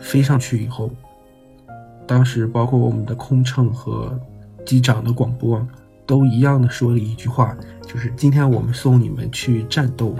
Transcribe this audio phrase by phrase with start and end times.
[0.00, 0.90] 飞上去以后，
[2.06, 4.18] 当时包括我们的空乘和
[4.64, 5.66] 机长的广播
[6.06, 10.14] 都一样的说了一句话，就是今天我们送你们去战斗，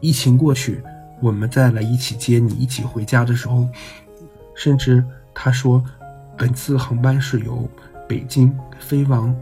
[0.00, 0.82] 疫情过去，
[1.20, 3.68] 我们再来一起接你一起回家的时候，
[4.54, 5.82] 甚至他说，
[6.36, 7.68] 本次航班是由
[8.08, 9.34] 北京飞往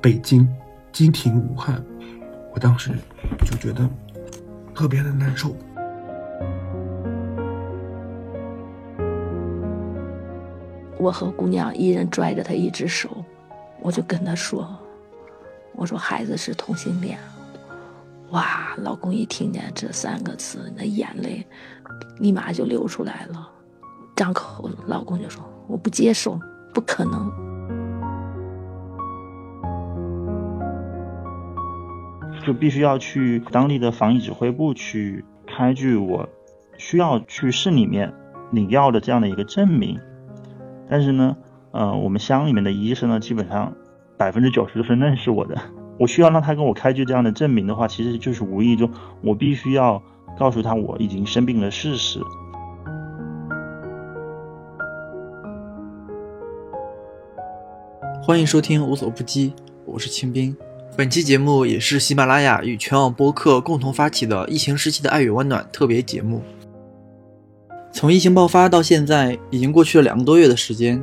[0.00, 0.46] 北京，
[0.92, 1.82] 经停武汉，
[2.52, 2.90] 我当时
[3.44, 3.88] 就觉得
[4.74, 5.54] 特别的难受。
[11.00, 13.08] 我和姑娘一人拽着她一只手，
[13.80, 14.68] 我就跟她说
[15.74, 17.18] ：“我说孩子是同性恋。”
[18.32, 21.44] 哇，老公一听见这三个字，那眼泪
[22.18, 23.50] 立马就流出来了。
[24.14, 26.38] 张口，老公就说：“我不接受，
[26.74, 27.32] 不可能。”
[32.44, 36.28] 就必须要去当地的防疫指挥部去开具我
[36.76, 38.12] 需要去市里面
[38.50, 39.98] 领药的这样的一个证明。
[40.90, 41.36] 但是呢，
[41.70, 43.72] 呃，我们乡里面的医生呢，基本上
[44.16, 45.56] 百分之九十都是认识我的。
[46.00, 48.90] 我需要让他跟我开具这样的证明的话，其实就是无意中
[49.22, 50.02] 我必须要
[50.36, 52.18] 告诉他我已经生病的事实。
[58.20, 59.54] 欢迎收听无所不击，
[59.84, 60.56] 我是清兵。
[60.96, 66.42] 本期节目也是喜马拉雅与全网播客共同发起的疫情时期的爱与温暖特别节目。
[67.92, 71.02] 从疫情爆发到现在，已经过去了两个多月的时间。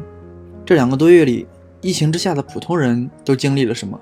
[0.66, 1.46] 这两个多月里，
[1.82, 4.00] 疫情之下的普通人都经历了什么？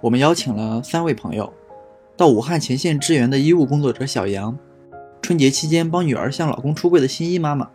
[0.00, 1.52] 我们邀请了三位朋友，
[2.16, 4.56] 到武汉前线支援的医务工作者小杨，
[5.20, 7.68] 春节期间帮女儿向老公出柜的新一妈妈，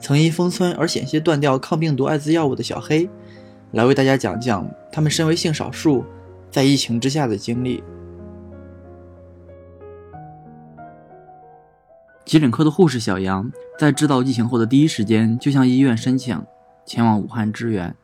[0.00, 3.08] 曾因封村而险些断掉抗病毒艾滋药物的小黑，
[3.72, 6.04] 来为大家讲讲他们身为性少数，
[6.50, 7.82] 在疫情之下的经历。
[12.28, 16.38] 急诊科的护士小杨，在知道疫情后的第一时间就向医院申请
[16.84, 17.96] 前往武汉支援。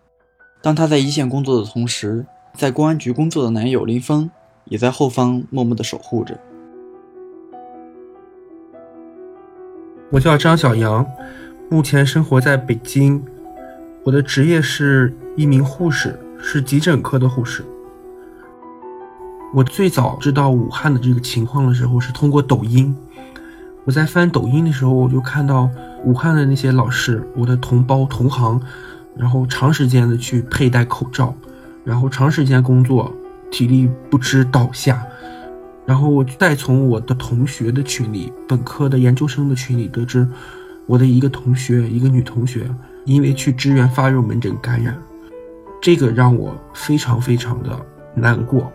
[0.62, 4.31] 当他在一线工作的同时，在公安局工作的男友林峰
[4.65, 6.41] 也在后方默默的守护着。
[10.10, 11.06] 我叫张小杨，
[11.69, 13.22] 目前生活在北京，
[14.04, 17.62] 我的职业是一名护士，是急诊科的护士。
[19.53, 22.97] 我最早知道武汉的这个情况的时候，是通过抖音。
[23.84, 25.69] 我在翻抖音的时候，我就看到
[26.05, 28.59] 武汉的那些老师，我的同胞同行，
[29.15, 31.34] 然后长时间的去佩戴口罩，
[31.84, 33.15] 然后长时间工作，
[33.50, 35.06] 体力不支倒下，
[35.84, 40.27] 然后我再从我的同学的群里，本科的研究生的群里得知，
[40.87, 42.66] 我的一个同学，一个女同学，
[43.05, 44.97] 因为去支援发热门诊感染，
[45.83, 47.78] 这个让我非常非常的
[48.15, 48.72] 难过，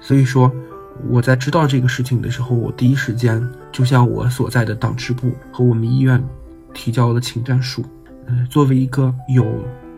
[0.00, 0.50] 所以说。
[1.10, 6.18] 我在知道这个事情的时候，我第一时间就向我所在的党支部和我们医院
[6.72, 7.84] 提交了请战书。
[8.26, 9.44] 嗯，作为一个有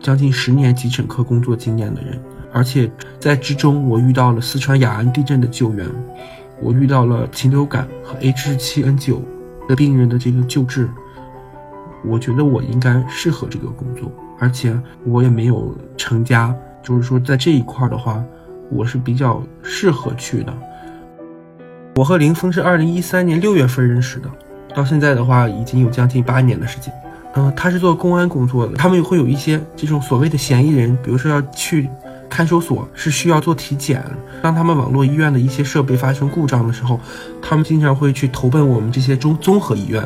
[0.01, 2.91] 将近十年急诊科工作经验的人，而且
[3.21, 5.87] 在之中我遇到了四川雅安地震的救援，
[6.61, 9.21] 我遇到了禽流感和 H7N9
[9.69, 10.89] 的病人的这个救治，
[12.03, 16.53] 我觉得我应该适合这个工作，而且我也没有成家，
[16.83, 18.21] 就是说在这一块的话，
[18.69, 20.53] 我是比较适合去的。
[21.99, 24.29] 我和林峰是二零一三年六月份认识的，
[24.73, 26.93] 到现在的话已经有将近八年的时间。
[27.33, 31.89] 嗯，他是做公安工作的，他们会有一些这种所谓的嫌疑人，比如说要去
[32.29, 34.01] 看守所，是需要做体检。
[34.41, 36.97] 当他们网络医院的一些设备发生故障的时候，
[37.41, 40.01] 他们经常会去投奔我们这些中综合医院。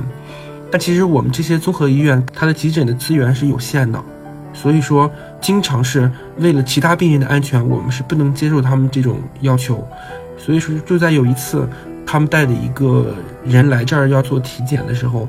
[0.71, 4.03] 但其实我们这些综合医院，它的急诊的资源是有限的，
[4.51, 5.07] 所以说
[5.43, 9.85] 经常是为了其他病人的安全，我们是不能接受他们这种要求。
[10.37, 11.67] 所以说，就在有一次，
[12.05, 15.27] 他们带的一个人来这儿要做体检的时候，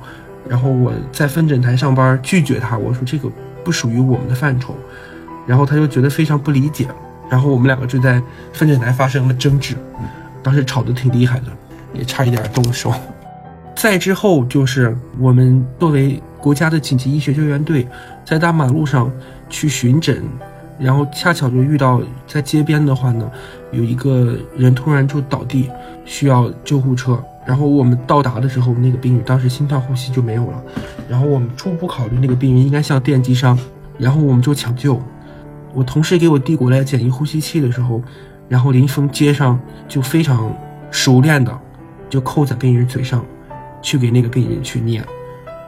[0.48, 3.28] 然后我在分诊台上班拒绝他，我说这个
[3.64, 4.76] 不属于我们的范畴，
[5.46, 6.86] 然后他就觉得非常不理解，
[7.28, 9.74] 然后我们两个就在分诊台发生了争执，
[10.42, 11.46] 当时吵得挺厉害的，
[11.92, 12.92] 也差一点动手。
[13.76, 17.86] 再之后就是我们作为国家的紧急医学救援队，
[18.24, 19.10] 在大马路上
[19.54, 20.22] 去巡诊。
[20.76, 23.30] 然后恰巧就遇到在街边的话呢，
[23.70, 25.70] 有一个人突然就倒地，
[26.04, 27.22] 需要救护车。
[27.46, 30.60] 然后我们到达的时候，那个病人当时心跳呼吸就没有了。
[31.08, 33.56] 然后我们初步考虑那个病人应该像电击伤，
[33.98, 35.00] 然后我们就抢救。
[35.72, 38.02] 我同事给我递过来简易呼吸器的时候，
[38.48, 40.52] 然后林峰接上就非常
[40.90, 41.56] 熟练的
[42.10, 43.24] 就扣在病人嘴上，
[43.80, 45.04] 去给那个病人去念。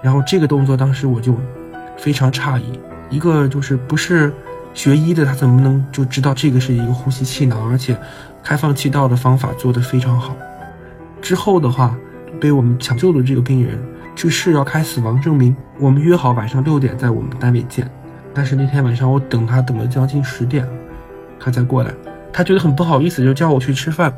[0.03, 1.37] 然后这个动作当时我就
[1.97, 2.81] 非常诧异，
[3.11, 4.33] 一个就是不是。
[4.75, 7.99] 学医的他怎么能就知道这个是一个呼吸气囊，而且
[8.43, 10.37] 开放气道的方法做得非常好。
[11.23, 11.97] 之后的话，
[12.39, 13.83] 被我们抢救的这个病人
[14.15, 17.91] 去世要开死亡证明，我们约好晚上六点在我们单位见。
[18.35, 20.69] 但是那天晚上我等他等了将近十点，
[21.41, 21.91] 他才过来。
[22.31, 24.13] 他觉得很不好意思，就叫我去吃饭。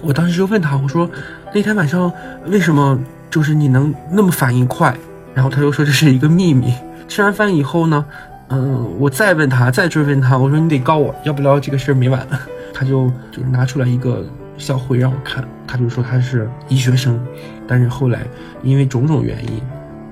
[0.00, 1.06] 我当时就问他，我说
[1.54, 2.10] 那天晚上
[2.46, 2.98] 为什么
[3.30, 4.96] 就是你能那么反应快？
[5.34, 6.72] 然后他又说这是一个秘密。
[7.10, 8.06] 吃完饭以后呢，
[8.50, 12.24] 嗯，我再问他，再追问他，我说你得告我，要不然这个事儿没完。
[12.72, 14.24] 他就就是拿出来一个
[14.56, 17.20] 校徽让我看，他就说他是医学生，
[17.66, 18.20] 但是后来
[18.62, 19.60] 因为种种原因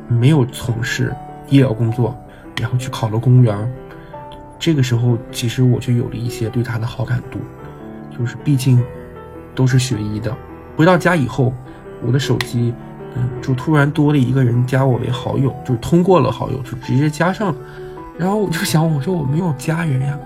[0.08, 1.14] 没有从事
[1.48, 2.18] 医疗工作，
[2.60, 3.56] 然后去考了公务员。
[4.58, 7.38] 这个时候，其实我就有了一些对他的好感度，
[8.18, 8.82] 就是毕竟
[9.54, 10.34] 都是学医的。
[10.76, 11.54] 回到家以后，
[12.04, 12.74] 我的手机，
[13.40, 17.58] 就突然多了一个人加我为好友，就是通过了好友，就直接加上了。
[18.16, 20.18] 然后我就想，我说我没有家人呀，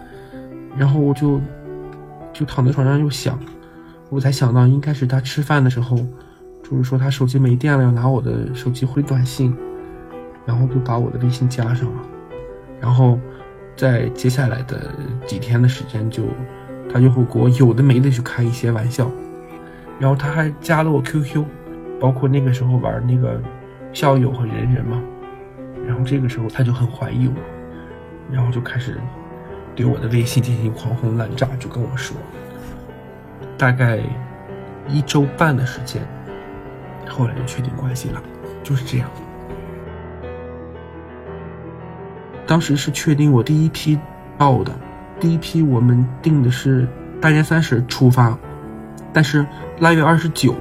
[0.77, 1.41] 然后我就
[2.33, 3.39] 就躺在床上又想，
[4.09, 5.97] 我才想到应该是他吃饭的时候，
[6.63, 9.57] 就是说他手机没电了，要拿我的手机回短信，
[10.47, 12.03] 然后就把我的微信加上了，
[12.81, 13.19] 然后。
[13.75, 14.93] 在接下来的
[15.27, 16.25] 几天的时间，就
[16.93, 19.11] 他就会给我有的没的去开一些玩笑，
[19.99, 21.43] 然后他还加了我 QQ，
[22.03, 23.41] 包括那个时候玩那个
[23.93, 25.01] 校友和人人嘛，
[25.87, 27.35] 然后这个时候他就很怀疑我，
[28.29, 28.99] 然后就开始
[29.77, 32.17] 对我的微信进行狂轰滥炸，就跟我说，
[33.57, 34.01] 大概
[34.89, 36.03] 一周半的时间，
[37.09, 38.21] 后来就确定关系了，
[38.65, 39.09] 就是这样。
[42.49, 43.97] 当时是确定我第一批
[44.37, 44.73] 报的，
[45.21, 46.85] 第一批我们定的是
[47.21, 48.37] 大年三十出发，
[49.13, 49.47] 但是
[49.79, 50.57] 腊月二十九，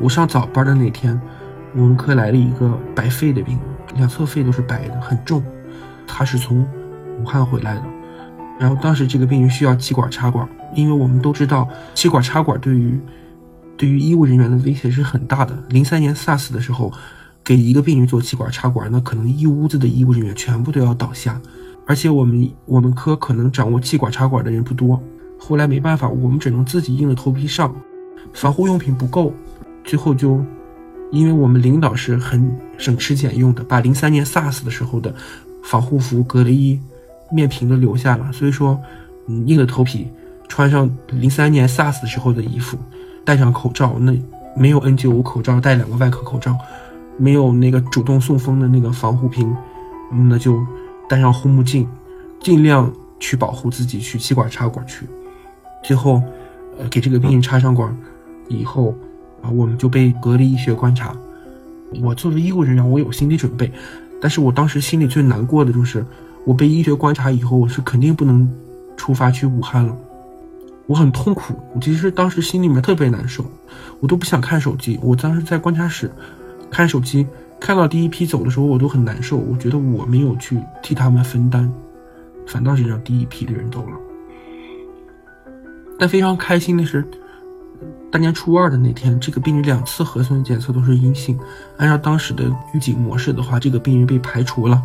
[0.00, 1.20] 我上早班的那天，
[1.74, 5.42] 我们科来了一个白肺的病人，两侧肺都是白的，很重，
[6.06, 6.66] 他是从
[7.20, 7.84] 武汉回来的，
[8.58, 13.00] 然后当时这个病人需要气管插管，因为我们都知道气管插管对于
[13.76, 16.92] 对于医务人员的威胁是很大的，零三年 SARS 的时候。
[17.46, 21.38] 给一个病人做气管插管，那可能一屋子的医务人员全部都要倒下，
[21.86, 24.98] 而且我们我们科可能掌握气管插管的人不多。
[25.38, 27.76] 后来没办法，我们只能自己硬着头皮上，
[28.32, 29.34] 防护用品不够，
[29.84, 30.44] 最后就，
[31.12, 35.14] 因为我们领导是很省吃俭用的，把零三年 SARS 的时候的
[35.62, 36.80] 防护服、隔离衣、
[37.30, 38.80] 面屏都留下了，所以说，
[39.26, 40.08] 嗯，硬着头皮
[40.48, 42.76] 穿上零三年 SARS 时候的衣服，
[43.24, 44.12] 戴上口罩，那
[44.56, 46.56] 没有 N95 口罩，戴两个外科口罩。
[47.16, 49.56] 没有那个主动送风的那个防护屏，
[50.28, 50.58] 那就
[51.08, 51.86] 戴上护目镜，
[52.40, 55.06] 尽量去保护自己，去气管插管去。
[55.84, 56.20] 最后，
[56.76, 57.96] 呃，给这个病人插上管
[58.48, 58.92] 以后，
[59.44, 61.14] 啊，我们就被隔离医学观察。
[62.02, 63.70] 我作为医务人员，我有心理准备，
[64.20, 66.04] 但是我当时心里最难过的就是，
[66.44, 68.50] 我被医学观察以后，我是肯定不能
[68.96, 69.96] 出发去武汉了。
[70.86, 73.44] 我很痛苦，我其实当时心里面特别难受，
[74.00, 74.98] 我都不想看手机。
[75.02, 76.10] 我当时在观察室。
[76.70, 77.24] 看手机，
[77.60, 79.36] 看到第一批走的时候，我都很难受。
[79.36, 81.70] 我觉得我没有去替他们分担，
[82.48, 83.96] 反倒是让第一批的人走了。
[85.96, 87.06] 但非常开心的是，
[88.10, 91.38] 大年初二的那天，这个病人两次核酸检测都是阴性。
[91.76, 94.82] 按照当时的预警模式的话，这个病人被排除了。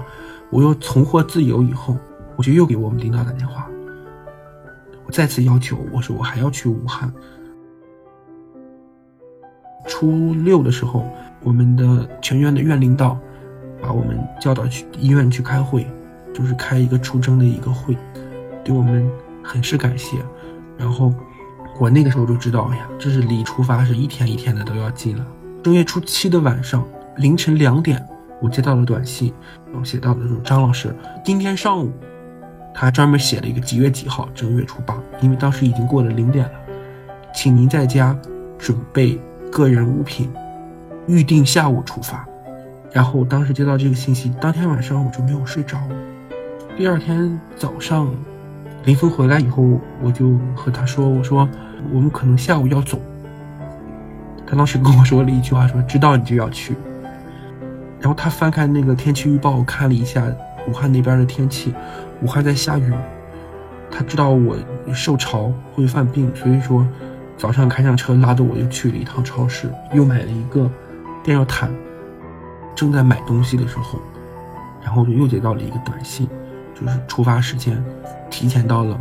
[0.50, 1.98] 我又重获自由以后，
[2.36, 3.68] 我就又给我们领导打电话，
[5.06, 7.14] 我再次要求，我说我还要去武汉。
[9.88, 11.06] 初六的时候。
[11.42, 13.18] 我们的全院的院领导
[13.82, 15.88] 把我们叫到去医院去开会，
[16.34, 17.96] 就是开一个出征的一个会，
[18.62, 19.10] 对我们
[19.42, 20.18] 很是感谢。
[20.78, 21.14] 然后
[21.80, 25.26] 我那个时候就知道，哎呀，这是离出发是一天一天的都要近了。
[25.64, 26.86] 正月初七的晚上
[27.18, 28.06] 凌晨两点，
[28.42, 29.34] 我接到了短信，
[29.68, 30.94] 然后写到的说张老师，
[31.24, 31.92] 今天上午
[32.74, 36.52] 他专门写了一个几月几号，正月初八，因为当时已经过了零点了，
[37.34, 38.18] 请您在家
[38.58, 39.20] 准备
[39.50, 40.30] 个人物品。
[41.08, 42.24] 预定下午出发，
[42.92, 45.80] 然后我当时接到这个信息，当天晚上我就没有睡着。
[46.78, 48.14] 第二天早上，
[48.86, 51.50] 林峰回来以后，我就和他说：“我说
[51.94, 53.00] 我们可能下午要走。”
[54.46, 56.76] 他当时跟我说了一句话，说：“知道你就要去。”
[58.00, 60.24] 然后他翻开那个天气预报，看了一下
[60.68, 61.74] 武汉那边的天气，
[62.22, 62.94] 武汉在下雨。
[63.92, 64.56] 他知道我
[64.94, 66.88] 受潮会犯病，所以说
[67.38, 70.70] 早上开上车拉着我又去了一趟超市，又买了一个。
[71.22, 71.70] 电热毯，
[72.74, 74.00] 正在买东西的时候，
[74.82, 76.30] 然后就又接到了一个短信，
[76.74, 77.84] 就是出发时间
[78.30, 78.98] 提前到了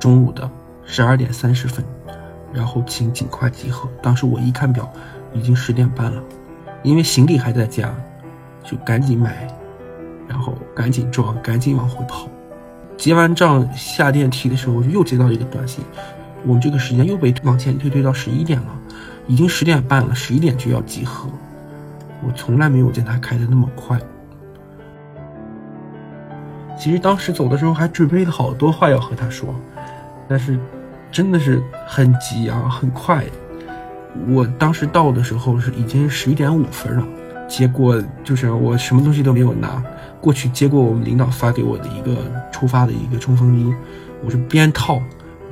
[0.00, 0.50] 中午的
[0.82, 1.84] 十二点三十分，
[2.52, 3.88] 然后请尽快集合。
[4.02, 4.90] 当时我一看表，
[5.32, 6.22] 已经十点半了，
[6.82, 7.94] 因为行李还在家，
[8.62, 9.46] 就赶紧买，
[10.26, 12.28] 然后赶紧装，赶紧往回跑。
[12.96, 15.84] 结完账下电梯的时候，我就又接到一个短信，
[16.44, 18.66] 我们这个时间又被往前推推到十一点了，
[19.26, 21.28] 已经十点半了，十一点就要集合。
[22.26, 23.96] 我从来没有见他开的那么快。
[26.76, 29.54] 其实当时走的时候还准备了好多话要和他说，
[30.28, 30.58] 但是
[31.10, 33.24] 真的是很急啊，很快。
[34.28, 37.06] 我当时到的时候是已经十一点五分了，
[37.48, 39.82] 结果就是我什么东西都没有拿
[40.20, 42.16] 过去，接过我们领导发给我的一个
[42.50, 43.74] 出发的一个冲锋衣，
[44.24, 45.00] 我是边套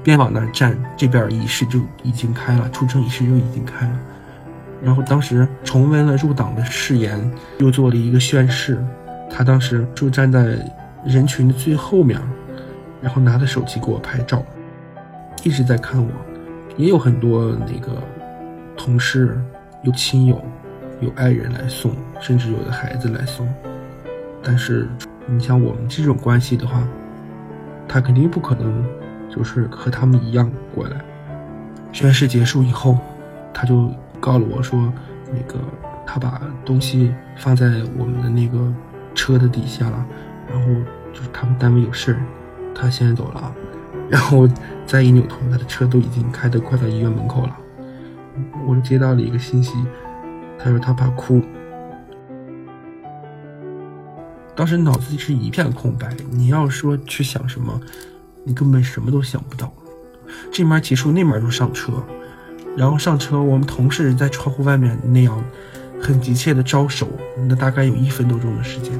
[0.02, 4.00] 边往那儿站，这边仪式就已经开了，出征仪式就已经开了。
[4.82, 8.82] 然后当时重温了入党的誓言，又做了一个宣誓。
[9.30, 10.58] 他当时就站在。
[11.04, 12.20] 人群的最后面，
[13.00, 14.42] 然后拿着手机给我拍照，
[15.42, 16.10] 一直在看我。
[16.76, 18.02] 也有很多那个
[18.76, 19.40] 同事、
[19.82, 20.44] 有亲友、
[21.00, 21.90] 有爱人来送，
[22.20, 23.48] 甚至有的孩子来送。
[24.42, 24.86] 但是
[25.26, 26.86] 你像我们这种关系的话，
[27.88, 28.84] 他肯定不可能
[29.34, 31.02] 就是和他们一样过来。
[31.92, 32.98] 宣誓结束以后，
[33.54, 33.90] 他就
[34.20, 34.92] 告了我说，
[35.32, 35.58] 那个
[36.04, 38.70] 他把东西放在我们的那个
[39.14, 40.06] 车的底下了。
[40.46, 40.66] 然后
[41.14, 42.20] 就是他们单位有事儿，
[42.74, 43.54] 他先走了，
[44.08, 44.48] 然后
[44.86, 47.56] 再一扭头，他的车都已经开得快到医院门口了。
[48.66, 49.72] 我接到了一个信息，
[50.58, 51.42] 他说他怕哭，
[54.54, 56.14] 当时脑子里是一片空白。
[56.30, 57.80] 你要说去想什么，
[58.44, 59.72] 你根本什么都想不到。
[60.52, 61.92] 这面结束，那面就上车，
[62.76, 65.42] 然后上车，我们同事在窗户外面那样
[66.00, 67.08] 很急切的招手，
[67.48, 68.92] 那大概有一分多钟的时间。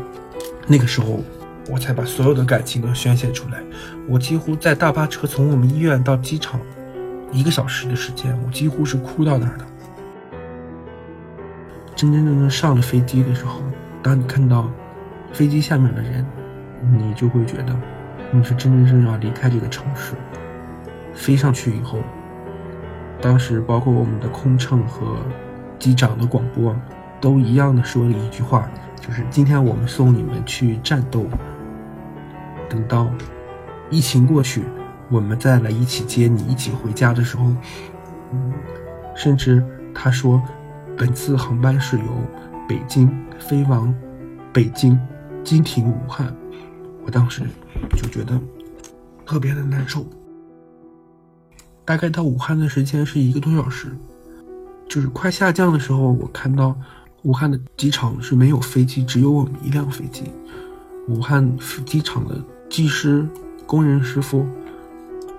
[0.67, 1.23] 那个时候。
[1.69, 3.63] 我才把所有的感情都宣泄出来。
[4.09, 6.61] 我几乎在大巴车从我们医院到机场，
[7.33, 9.65] 一个小时的时间，我几乎是哭到那儿的。
[11.95, 13.63] 真真正正上了飞机的时候，
[14.03, 14.71] 当你看到
[15.33, 16.25] 飞机下面的人，
[16.93, 17.75] 你就会觉得
[18.31, 20.15] 你是真真正正要离开这个城市。
[21.15, 21.99] 飞上去以后，
[23.21, 25.17] 当时包括我们的空乘和
[25.79, 26.77] 机长的广播，
[27.21, 28.71] 都一样的说了一句话，
[29.01, 31.27] 就是今天我们送你们去战斗。
[32.69, 33.11] 等到
[33.91, 34.65] 疫情过去，
[35.09, 37.45] 我们再来一起接你一起回家的时候，
[38.33, 38.53] 嗯，
[39.15, 40.43] 甚至他说，
[40.97, 42.05] 本次航班是由
[42.69, 43.09] 北京
[43.39, 43.95] 飞往
[44.53, 44.99] 北京，
[45.45, 46.35] 经停武汉。
[47.05, 47.43] 我当时
[47.97, 48.41] 就觉得
[49.25, 50.05] 特别的难受。
[51.85, 53.97] 大概到武汉的时间是一个多小时，
[54.89, 56.77] 就是快下降的时候，我看到
[57.23, 60.25] 武汉的机场是没有飞机，只有我们一辆飞机。
[61.07, 62.37] 武汉机场的。
[62.69, 63.27] 技师、
[63.67, 64.47] 工人师傅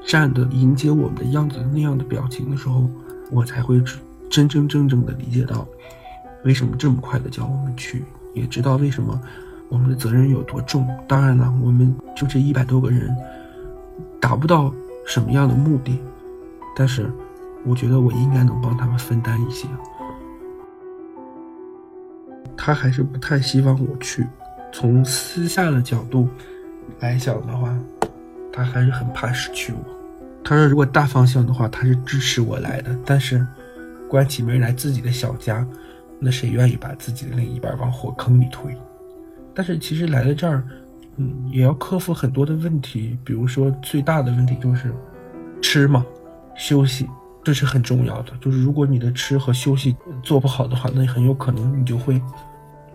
[0.05, 2.89] 站的迎接我们的样子，那样的表情的时候，
[3.29, 3.81] 我才会
[4.29, 5.67] 真真正正的理解到，
[6.43, 8.03] 为什么这么快的叫我们去，
[8.34, 9.19] 也知道为什么
[9.69, 10.88] 我们的责任有多重。
[11.07, 13.15] 当然了，我们就这一百多个人，
[14.19, 14.74] 达不到
[15.05, 16.00] 什么样的目的，
[16.75, 17.12] 但是
[17.65, 19.67] 我觉得我应该能帮他们分担一些。
[22.55, 24.25] 他还是不太希望我去，
[24.72, 26.27] 从私下的角度。
[27.00, 27.77] 来讲的话，
[28.51, 29.80] 他还是很怕失去我。
[30.44, 32.98] 他说，如果大方向的话，他是支持我来的。
[33.06, 33.46] 但是，
[34.10, 35.66] 关起门来自己的小家，
[36.20, 38.75] 那谁愿意把自己的另一半往火坑里推？
[39.54, 40.63] 但是，其实来了这儿，
[41.18, 43.18] 嗯，也要克服很多的问题。
[43.24, 44.94] 比如说，最大的问题就是
[45.62, 46.06] 吃嘛，
[46.56, 47.08] 休息，
[47.44, 48.32] 这是很重要的。
[48.39, 52.22] 就是如果你的吃和休息做不好的话，那很有可能你就会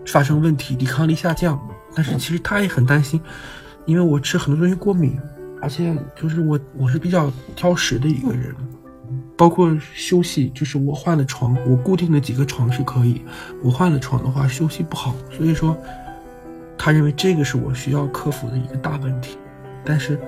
[0.06, 1.60] 发生问题，抵抗力下降。
[1.94, 3.20] 但是，其实他也很担心。
[3.84, 5.18] 因为我吃很多东西过敏，
[5.60, 8.54] 而且就是我我是比较挑食的一个人，
[9.36, 13.22] 包括休息，就是我换了床，我固定的几个床是可以，
[13.62, 15.76] 我换了床的话休息不好，所以说，
[16.78, 19.36] 他认为这个是我需要克服的一个大问题。
[19.84, 20.18] 但是，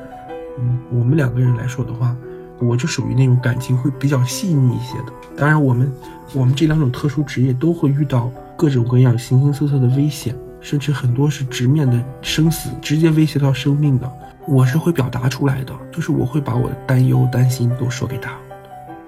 [0.59, 2.17] 嗯，我们两个人来说的话，
[2.61, 5.13] 我就属于那种感情会比较细腻一些的。
[5.37, 5.93] 当然，我们
[6.35, 10.35] 我们这两种特殊职业都会遇到各种各样形形色色的危险。
[10.65, 14.11] 甚至很多是直面的生死，直接威胁到生命的，
[14.49, 18.33] 我是会表达出来的，就是我会把我的担忧、担心都说给他。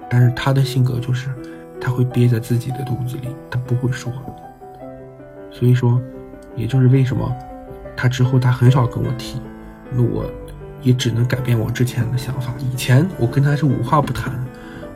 [0.07, 1.29] 但是他的性格就是，
[1.81, 4.13] 他会憋在自己的肚子里，他不会说。
[5.51, 5.99] 所以说，
[6.55, 7.35] 也就是为什么
[7.95, 9.41] 他之后他很少跟我提，
[9.91, 10.29] 那我
[10.83, 12.53] 也只能改变我之前的想法。
[12.59, 14.31] 以前我跟他是无话不谈，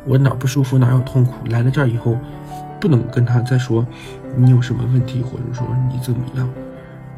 [0.05, 2.15] 我哪不舒服哪有痛苦，来了这儿以后。
[2.81, 3.85] 不能跟他再说
[4.35, 6.49] 你有什么问题，或者说你怎么样。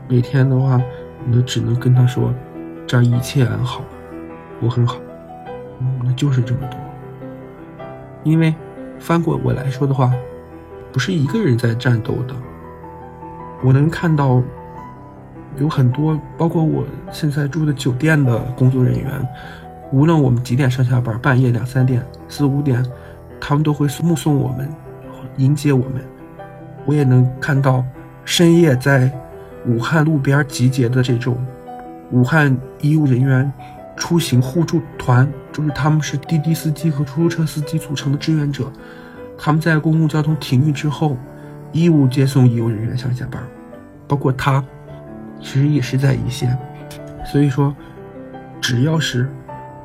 [0.10, 0.80] 每天的话，
[1.26, 2.34] 你只能跟他说，
[2.86, 3.82] 这一切安好，
[4.62, 4.98] 我很好。
[5.80, 6.78] 嗯，那就是这么多。
[8.24, 8.54] 因为
[9.00, 10.14] 翻过我来说的话，
[10.92, 12.36] 不是一个人在战斗的。
[13.64, 14.44] 我能看到
[15.58, 19.28] 有很多，包括我现在住的酒店的工作人员，
[19.94, 22.86] 无论我们几点上下班，半夜两三点、四五点，
[23.40, 24.70] 他们都会目送我们。
[25.38, 26.04] 迎接我们，
[26.86, 27.84] 我也能看到
[28.26, 29.12] 深夜在
[29.66, 31.38] 武汉路边集结的这种
[32.12, 33.52] 武汉医务人员
[33.96, 38.72] 出行互助团，就是他们是滴滴司机和出租车司机组成的志愿者，
[39.38, 41.18] 他们在公共交通停运之后，
[41.72, 43.42] 义务接送医务人员上下班，
[44.08, 44.64] 包括他，
[45.40, 46.58] 其实也是在一线。
[47.26, 47.76] 所以说，
[48.60, 49.30] 只要是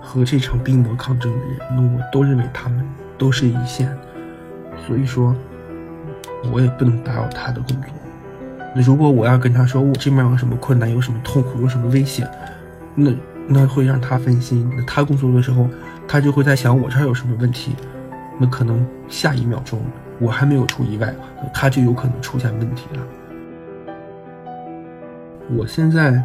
[0.00, 2.84] 和这场病魔抗争的人，那我都认为他们
[3.16, 3.96] 都是一线。
[4.87, 5.35] 所以说，
[6.52, 7.90] 我也不能打扰他的工作。
[8.75, 12.28] 那如果我要跟他说我这边有什么困难，有什么痛苦，有什么危险，
[12.94, 13.11] 那
[13.47, 14.70] 那会让他分心。
[14.76, 15.68] 那他工作的时候，
[16.06, 17.75] 他就会在想我这儿有什么问题。
[18.38, 19.80] 那可能下一秒钟
[20.20, 21.12] 我还没有出意外，
[21.52, 23.02] 他就有可能出现问题了。
[25.56, 26.23] 我现在，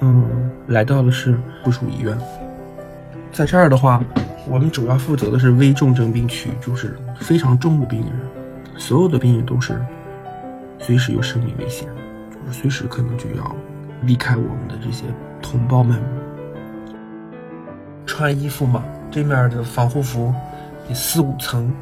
[0.00, 2.16] 嗯，来到的是附属医院，
[3.32, 4.00] 在这儿的话，
[4.46, 8.10] 我们主要负责的是危重症病区，就是非常重的病人，
[8.76, 9.80] 所有的病人都是
[10.78, 11.88] 随时有生命危险，
[12.30, 13.56] 就是随时可能就要
[14.02, 15.04] 离开我们的这些
[15.42, 16.00] 同胞们。
[18.06, 20.34] 穿衣服嘛，对面的防护服
[20.88, 21.72] 得四五层，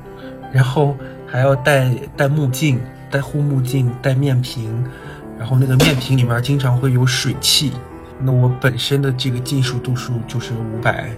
[0.53, 4.85] 然后还要戴戴目镜、戴护目镜、戴面屏。
[5.39, 7.73] 然后那个面屏里面经常会有水汽，
[8.19, 11.11] 那我本身的这个近视度数就是五百，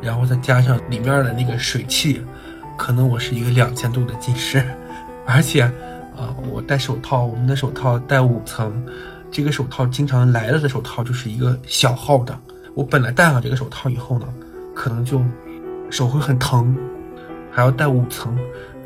[0.00, 2.22] 然后再加上里面的那个水汽，
[2.76, 4.64] 可能我是一个两千度的近视，
[5.26, 5.62] 而且，
[6.16, 8.84] 啊，我戴手套，我们的手套戴五层，
[9.30, 12.38] 这个手套经常来了的手套就是一个小号的，
[12.74, 14.26] 我本来戴上这个手套以后呢，
[14.74, 15.20] 可能就
[15.90, 16.76] 手会很疼，
[17.50, 18.38] 还要戴五层，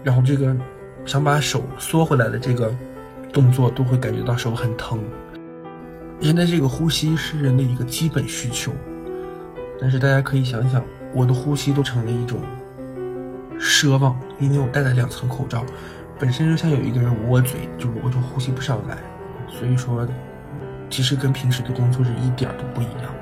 [0.03, 0.57] 然后这个
[1.05, 2.73] 想把手缩回来的这个。
[3.31, 4.99] 动作都会感觉到手很疼。
[6.19, 8.73] 人的这个呼吸是人的一个基本需求，
[9.79, 10.83] 但是大家可以想想，
[11.15, 12.41] 我的呼吸都成了一种
[13.61, 15.65] 奢望，因为我戴了两层口罩，
[16.19, 18.97] 本身就像有一个人捂我嘴，就我就呼吸不上来。
[19.49, 20.07] 所以说，
[20.91, 23.15] 其实跟平时的工作是一点都不一样。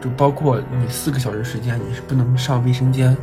[0.00, 3.16] 就包括你四个小时时间，你是不能上卫生间，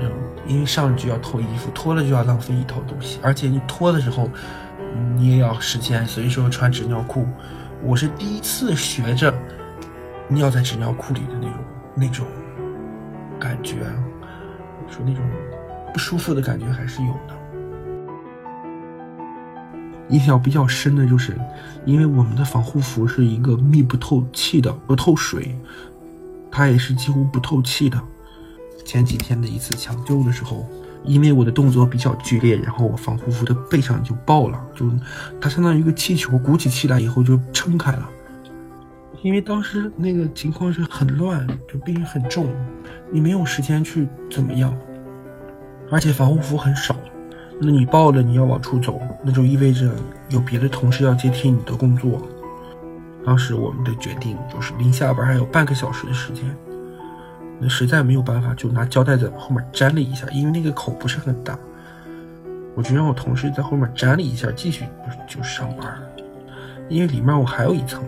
[0.00, 0.10] 嗯，
[0.46, 4.28] 因为上就要脱衣服，脱了就要浪费一套东西，而且你脱的时候。
[5.14, 7.24] 你也要时间，所以说穿纸尿裤。
[7.80, 9.32] 我是第一次学着
[10.26, 11.54] 尿在纸尿裤里的那种
[11.94, 12.26] 那种
[13.38, 13.76] 感觉，
[14.88, 15.22] 说那种
[15.92, 17.36] 不舒服的感觉还是有的。
[20.08, 21.38] 印象比较深的就是，
[21.84, 25.56] 因为我们的防护服是一个密不透气的，不透水，
[26.50, 28.00] 它也是几乎不透气的。
[28.84, 30.66] 前几天的一次抢救的时候。
[31.02, 34.86] 因为我的动作比较剧烈，然后我防护服的背上就爆了，就
[35.40, 38.06] 它相当于一个气球鼓起气来以后就撑开了。
[39.22, 42.54] 因为当时那个情况是很乱，就病人很重，
[43.10, 44.76] 你没有时间去怎么样，
[45.90, 46.94] 而且防护服很少，
[47.60, 49.90] 那你抱了你要往出走，那就意味着
[50.28, 52.22] 有别的同事要接替你的工作。
[53.24, 56.44] 当时我们的决定就是临下班还有半个小时的时间。
[57.58, 61.58] 那实在没有办法，就拿胶带在后面粘了一下，因为那个口不是很大，
[62.74, 64.86] 我就让我同事在后面粘了一下，继续
[65.28, 66.02] 就上班了。
[66.88, 68.02] 因为里面我还有一层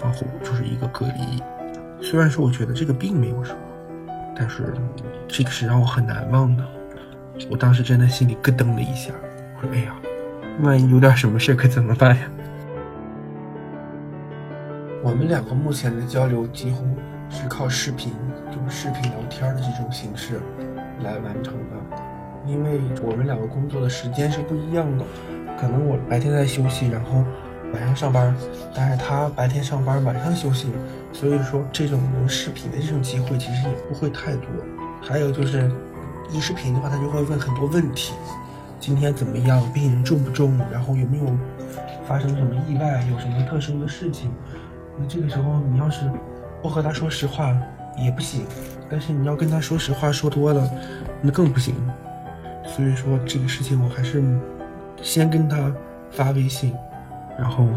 [0.00, 1.42] 防护，就是一个隔离。
[2.00, 3.58] 虽然说我觉得这个并没有什么，
[4.36, 4.72] 但是
[5.26, 6.64] 这个是让我很难忘的。
[7.50, 9.12] 我当时真的心里咯噔了一下，
[9.56, 9.94] 我说：“哎呀，
[10.62, 12.22] 万一有点什么事可怎么办呀？”
[15.02, 16.84] 我们两个目前的交流几乎
[17.28, 18.12] 是靠视频。
[18.56, 20.40] 用视频聊天的这种形式
[21.02, 21.96] 来完成的，
[22.46, 25.04] 因为我们两个工作的时间是不一样的，
[25.60, 27.24] 可能我白天在休息，然后
[27.72, 28.32] 晚上上班，
[28.74, 30.68] 但是他白天上班，晚上休息，
[31.12, 34.46] 所以说这种能视频的这种机会其实也不会太多。
[35.02, 35.68] 还有就是，
[36.30, 38.14] 一视频的话，他就会问很多问题，
[38.80, 41.24] 今天怎么样，病人重不重，然后有没有
[42.06, 44.32] 发生什么意外，有什么特殊的事情，
[44.98, 46.10] 那这个时候你要是
[46.62, 47.54] 不和他说实话。
[47.96, 48.44] 也不行，
[48.90, 50.68] 但是你要跟他说实话说多了，
[51.22, 51.76] 那更不行。
[52.66, 54.20] 所以说这个事情我还是
[55.00, 55.72] 先跟他
[56.10, 56.74] 发微信，
[57.38, 57.68] 然后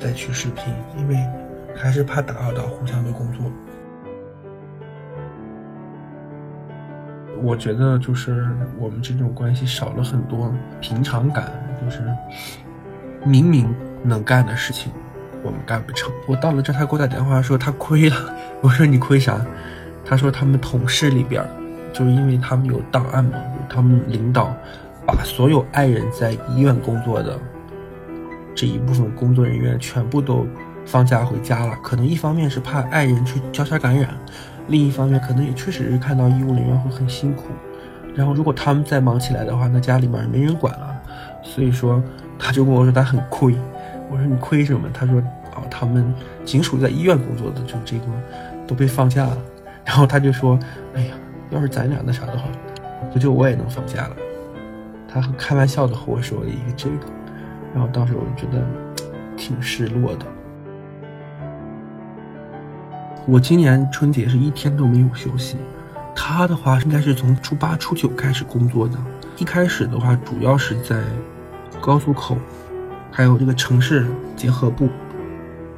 [0.00, 1.16] 再去视频，因为
[1.76, 3.44] 还是怕打扰到互相的工作。
[7.42, 8.46] 我觉得就是
[8.78, 11.50] 我们这种关系少了很多平常感，
[11.82, 12.02] 就是
[13.24, 14.92] 明明能干的事情。
[15.42, 16.12] 我们干不成。
[16.26, 18.16] 我到了这，他给我打电话说他亏了。
[18.60, 19.40] 我说你亏啥？
[20.04, 21.42] 他说他们同事里边，
[21.92, 24.54] 就是因为他们有档案嘛，他们领导
[25.06, 27.38] 把所有爱人在医院工作的
[28.54, 30.46] 这一部分工作人员全部都
[30.84, 31.74] 放假回家了。
[31.82, 34.10] 可能一方面是怕爱人去交叉感染，
[34.70, 37.48] 另一方面可能也确实是看到医务人员会很辛苦。
[38.14, 40.98] 然后如果他们再忙起来的话，那家里面没人管了。
[41.42, 42.02] 所以说。
[42.42, 43.54] 他就跟我说他很亏。
[44.10, 44.88] 我说你亏什么？
[44.94, 45.20] 他说
[45.54, 46.02] 哦，他们
[46.42, 48.04] 警署在医院工作的就这个
[48.66, 49.36] 都被放假了。
[49.84, 50.58] 然后他就说，
[50.94, 51.14] 哎呀，
[51.50, 52.44] 要是咱俩那啥的话，
[53.12, 54.16] 不就我也能放假了？
[55.06, 57.06] 他很开玩笑的和我说了一个这个，
[57.74, 58.64] 然后当时我就觉得
[59.36, 60.24] 挺失落的。
[63.26, 65.56] 我今年春节是一天都没有休息，
[66.16, 68.98] 他的话应该是从初八、初九开始工作的。
[69.36, 71.02] 一开始的话，主要是在
[71.80, 72.38] 高速口，
[73.10, 74.88] 还有这个城市结合部，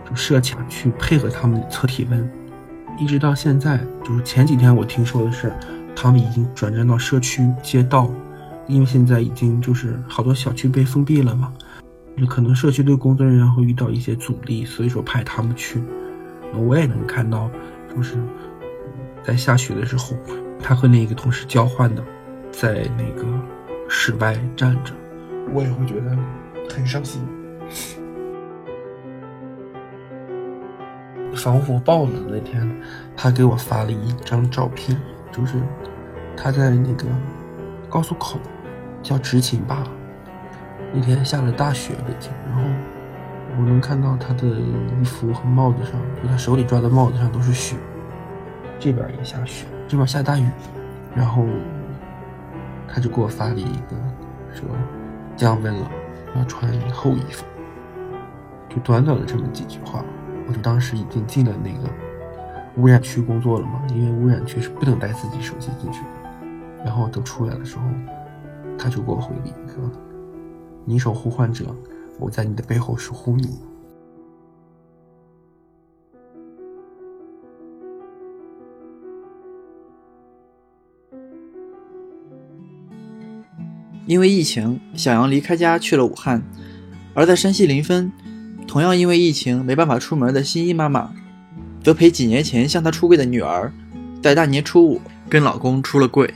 [0.09, 2.31] 就设卡去配合他们测体温，
[2.99, 5.53] 一直到现在，就是前几天我听说的是，
[5.95, 8.09] 他们已经转战到社区街道，
[8.67, 11.53] 因为现在已经就是好多小区被封闭了嘛，
[12.17, 15.83] 就可能社区的工作人员会遇到一些阻力，所以说派他们去。
[16.59, 17.51] 我也能看到，
[17.95, 18.17] 就是
[19.23, 20.17] 在下雪的时候，
[20.61, 22.03] 他和另一个同事交换的，
[22.51, 23.27] 在那个
[23.89, 24.93] 室外站着，
[25.53, 26.17] 我也会觉得
[26.69, 27.23] 很伤心。
[31.35, 32.71] 防护服爆了那天，
[33.17, 35.01] 他给我发了一张照片，
[35.33, 35.61] 就是
[36.37, 37.07] 他在那个
[37.89, 38.39] 高速口
[39.03, 39.85] 叫执勤吧，
[40.93, 42.63] 那天下了大雪，北京，然后。
[43.59, 47.77] 我能看到他的衣服和帽子上，就他手里抓的帽子上都是雪。
[48.79, 50.49] 这边也下雪，这边下大雨。
[51.15, 51.45] 然后
[52.89, 53.97] 他就给我发了一个，
[54.53, 54.67] 说
[55.37, 55.91] 降温了，
[56.35, 57.45] 要穿厚衣服。
[58.69, 60.03] 就短短的这么几句话，
[60.49, 61.89] 我就当时已经进了那个
[62.77, 66.09] 污染区工作了嘛，因为污染区是不能带自己手机进去的。
[66.85, 67.85] 然后等出来的时候，
[68.79, 69.75] 他就给我回了一个
[70.87, 71.67] ：“你守护患者。”
[72.19, 73.59] 我在你的背后守护你。
[84.07, 86.43] 因为疫情，小杨离开家去了武汉。
[87.15, 88.11] 而在山西临汾，
[88.67, 91.15] 同样因为疫情没办法出门的新一妈妈，
[91.83, 93.73] 则陪几年前向她出柜的女儿，
[94.23, 96.35] 在大年初五跟老公出了柜。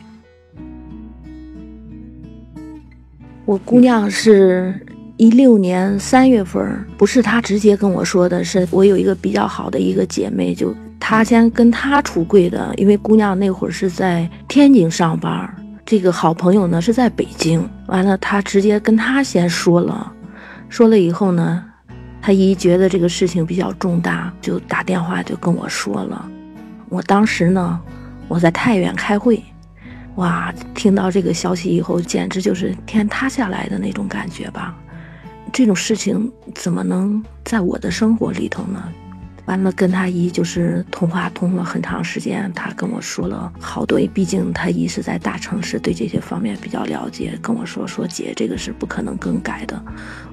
[3.44, 4.86] 我姑娘是。
[5.18, 15.50] 一六年三月份，不是他直接跟我说的，是我有一个比较好的一个姐妹，就她先跟她出柜的，因为姑娘那会儿是在天津上班，
[15.86, 20.12] 这个好朋友呢是在北京，完了她直接跟她先说了，
[20.68, 21.64] 说了以后呢，
[22.20, 26.28] 她一觉得这个事情比较重大，就打电话就跟我说了，
[26.90, 27.80] 我当时呢，
[28.28, 29.42] 我在太原开会，
[30.16, 34.76] 哇，听到这个消息以后，简直就是天塌下来的那种感觉吧。
[35.56, 38.92] 这种事情怎么能在我的生活里头呢？
[39.46, 43.98] 完了，跟他姨就是通话通了很长时间，他跟我说了好多。
[44.12, 47.38] 毕竟他姨是在大城市，对这些方面比较了解。
[47.40, 49.82] 跟我说说姐，这个是不可能更改的。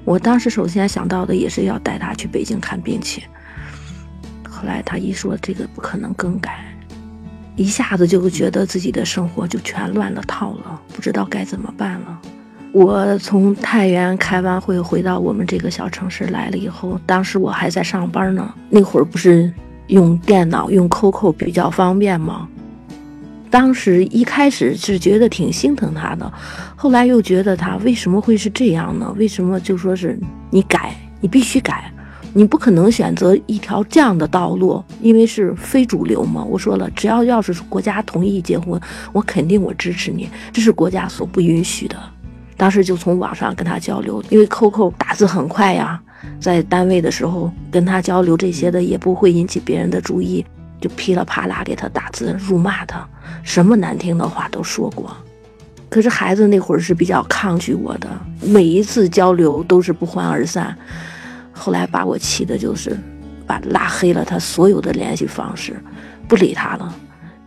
[0.04, 3.22] 我当时首先想到的也是要带他去北京看病去。
[4.46, 6.62] 后来他一说这个不可能更改，
[7.56, 12.20] 一下子就觉得自己的生活就全乱了套了，不知道该怎么办了。
[12.74, 18.52] 我从太原开完会回到我们这个小城市来了以后，当时我还在上班呢。
[18.68, 19.48] 那会儿不是
[19.86, 22.48] 用电脑用 QQ 比较方便吗？
[23.48, 26.32] 当时一开始是觉得挺心疼他的，
[26.74, 29.14] 后来又觉得他为什么会是这样呢？
[29.16, 30.18] 为什么就说是
[30.50, 31.88] 你改，你必须改，
[32.32, 36.42] 你不可能选择一条这样的道路，因为是非主流嘛。
[36.42, 38.80] 我说了，只要要是国家同意结婚，
[39.12, 41.96] 我肯定我支持你，这是国家所不允许的。
[42.56, 46.00] 当时就从网上跟他交流，因为 QQ 打字很快呀，
[46.40, 50.44] 在单位的时候跟他交流这些的也不会引起别人的注意，
[50.80, 53.06] 就噼里啪啦给他打字辱骂他，
[53.42, 55.14] 什么难听的话都说过。
[55.88, 58.08] 可是孩子那会儿是比较抗拒我的，
[58.40, 60.76] 每一次交流都是不欢而散。
[61.52, 62.98] 后来把我气的就是，
[63.46, 65.80] 把拉黑了他所有的联系方式，
[66.26, 66.94] 不理他了，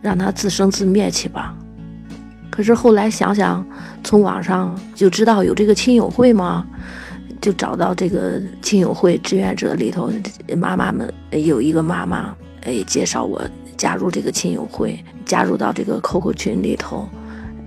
[0.00, 1.54] 让他自生自灭去吧。
[2.58, 3.64] 可是后来想想，
[4.02, 6.66] 从网上就知道有这个亲友会嘛，
[7.40, 10.10] 就找到这个亲友会志愿者里头
[10.56, 13.40] 妈妈们有一个妈妈哎介绍我
[13.76, 17.08] 加入这个亲友会，加入到这个 QQ 群里头，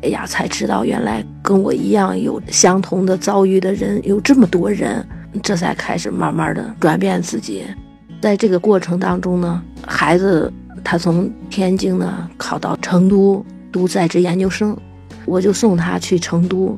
[0.01, 5.07] 哎呀才知道原来跟我一样有相同的遭遇的人有这么多人，
[5.41, 7.63] 这才开始慢慢的转变自己。
[8.21, 10.51] 在这个过程当中呢，孩子
[10.83, 13.41] 他从天津呢考到成都。
[13.71, 14.77] 读在职研究生，
[15.25, 16.77] 我就送他去成都。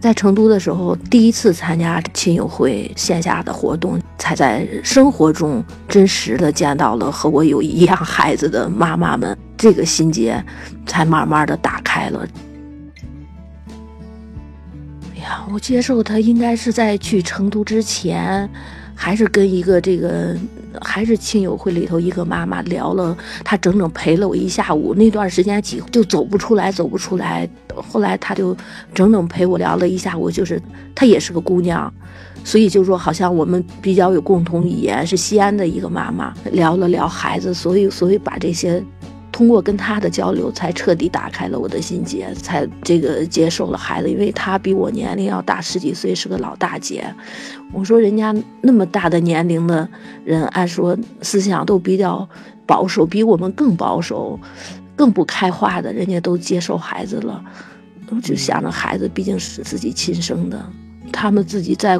[0.00, 10.42] 在成都的时候，第一次参加亲友会线下的活动，才在生活中真实的见到了和我有一样孩子的妈妈们，这个心结
[10.86, 12.26] 才慢慢的打开了。
[15.14, 18.48] 哎呀，我接受他应该是在去成都之前，
[18.94, 20.34] 还是跟一个这个
[20.80, 27.48] 还是亲友会里头一个妈妈聊了，她整整陪了我一下午，那段时间几乎就走不出来，走不出来。
[27.74, 28.56] 后来她就
[28.94, 30.60] 整整陪我聊了一下午，就是
[30.94, 31.92] 她也是个姑娘，
[32.44, 38.82] 所以就说好像我们比较有共同语言，是西安的一个妈妈，聊了聊孩子，所以所以把这些。
[39.40, 47.02] 通过跟他的交流，才彻底打开了我的心结，才这个接受了孩子，因为他比我年龄要大十几岁，是个老大姐。
[47.72, 49.88] 我说人家那么大的年龄的
[50.26, 52.28] 人，按说思想都比较
[52.66, 54.38] 保守，比我们更保守、
[54.94, 57.42] 更不开化的，人家都接受孩子了。
[58.10, 60.62] 我就想着孩子毕竟是自己亲生的，
[61.10, 61.98] 他们自己在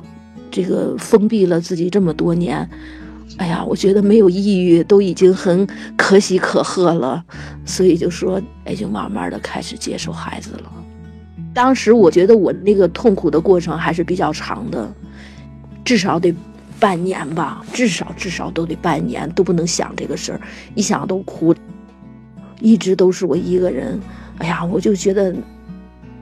[0.50, 2.68] 这个封闭了自己这么多年。
[3.36, 5.66] 哎呀，我觉得没有抑郁都已经很
[5.96, 7.24] 可喜可贺了，
[7.64, 10.72] 所以就说，哎，就慢慢的开始接受孩子了。
[11.54, 14.92] 当时我觉得我那个痛苦的过程还是比较长的，
[15.84, 16.34] 至少得
[16.78, 20.40] 半年吧，至少至少都得半年，都不能想这个事儿，
[20.74, 21.54] 一想都哭。
[22.60, 23.98] 一直都是我一个人，
[24.38, 25.34] 哎呀，我就觉得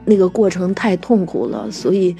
[0.05, 2.15] 那个过程太痛苦了，所以。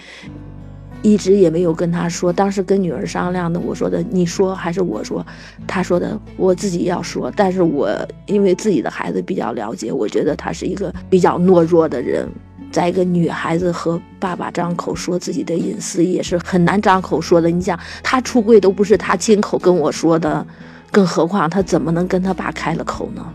[1.02, 5.26] 一直也没有跟他说，当时跟女儿商量的，我说的你说还是我说，
[5.66, 7.90] 他说的我自己要说，但是我
[8.26, 12.28] 因为自己的孩子比较了解，我觉得他是一个比较懦弱的人，
[12.70, 17.50] 在一个女孩子和爸爸张口说自己的隐私也是很难张口说的。
[17.50, 20.46] 你想他出柜都不是他亲口跟我说的，
[20.92, 23.26] 更何况他怎么能跟他爸开了口呢？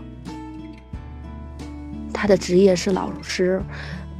[2.13, 3.59] 他的职业是老师，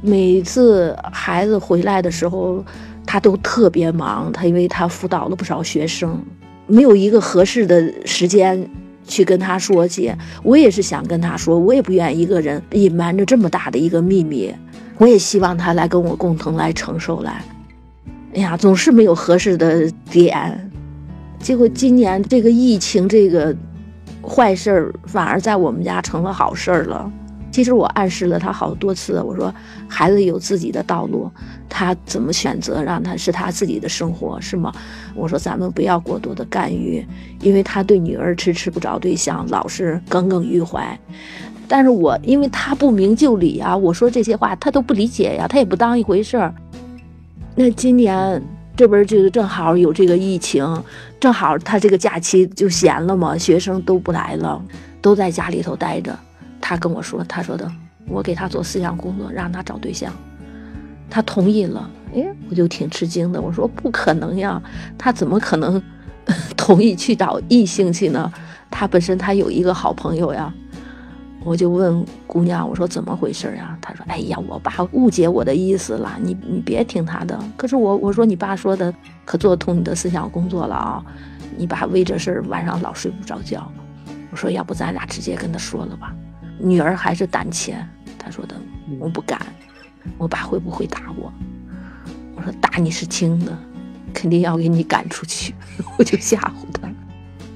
[0.00, 2.64] 每次孩子回来的时候。
[3.06, 6.20] 他都特别忙，他因为他辅导了不少学生，
[6.66, 8.68] 没有一个合适的时间
[9.06, 10.12] 去跟他说去。
[10.42, 14.52] 我也是想跟他说，我也不愿意一个人隐瞒着这么大的一个秘密，
[14.98, 17.42] 我也希望他来跟我共同来承受来。
[18.34, 20.70] 哎呀，总是没有合适的点，
[21.38, 23.56] 结果今年这个疫情这个
[24.22, 27.10] 坏事儿反而在我们家成了好事儿了。
[27.56, 29.50] 其实我暗示了他好多次，我说
[29.88, 31.30] 孩子有自己的道路，
[31.70, 34.70] 他怎么选择，让他是他自己的生活，是吗？
[35.14, 37.02] 我说咱们不要过多的干预，
[37.40, 41.00] 因为他对女儿迟迟不找对象，老是耿耿于怀。
[41.66, 46.54] 但是我因为他不明就里啊，我说这些话他都不理解呀，他也不当一回事儿。
[47.54, 48.42] 那今年
[48.76, 50.62] 这边就正好有这个疫情，
[51.18, 54.62] 正好他这个假期就闲了嘛，学生都不来了，
[55.00, 56.14] 都在家里头待着。
[56.68, 57.70] 他跟我说，他说的，
[58.08, 60.12] 我给他做思想工作，让他找对象，
[61.08, 61.88] 他同意了。
[62.12, 64.60] 哎，我就挺吃惊的，我说不可能呀，
[64.98, 65.80] 他怎么可能
[66.56, 68.32] 同意去找异性去呢？
[68.68, 70.52] 他本身他有一个好朋友呀。
[71.44, 73.78] 我就问姑娘，我说怎么回事呀？
[73.80, 77.38] 她说，哎呀，我爸误解我的意思了，你你别听他的。
[77.56, 78.92] 可是我我说你爸说的
[79.24, 81.04] 可做通你的思想工作了啊，
[81.56, 83.70] 你爸为这事晚上老睡不着觉。
[84.32, 86.12] 我说要不咱俩直接跟他说了吧。
[86.58, 87.76] 女儿还是胆怯，
[88.18, 88.54] 她说的
[88.98, 89.40] 我不敢，
[90.18, 91.32] 我爸会不会打我？
[92.34, 93.56] 我说打你是轻的，
[94.12, 95.54] 肯定要给你赶出去，
[95.98, 96.88] 我就吓唬她。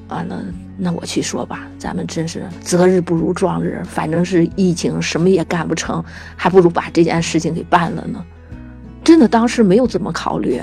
[0.09, 0.43] 完了，
[0.77, 6.05] 那我去说吧，咱们真是择日不如撞日，反正是疫情，什么也干不成，
[6.37, 8.25] 还不如把这件事情给办了呢。
[9.05, 10.61] 真的，当时没有怎么考虑。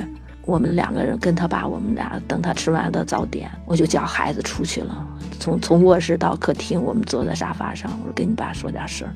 [0.48, 5.06] 我们两个人跟他爸，我们俩等他吃完的早点，我就叫孩子出去了。
[5.40, 9.14] 从从卧室到客厅，我们坐在沙发上，我说跟你爸说点事儿。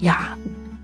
[0.00, 0.36] 呀，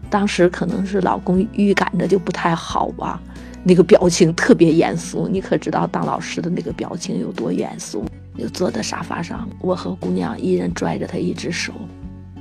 [0.08, 3.20] 当时可能是老公预感着就不太好吧，
[3.62, 5.28] 那个表情特别严肃。
[5.28, 8.06] 你可知道当老师的那个表情有多严肃？
[8.38, 11.74] 就坐在沙发上，我和姑娘一人拽着他一只手，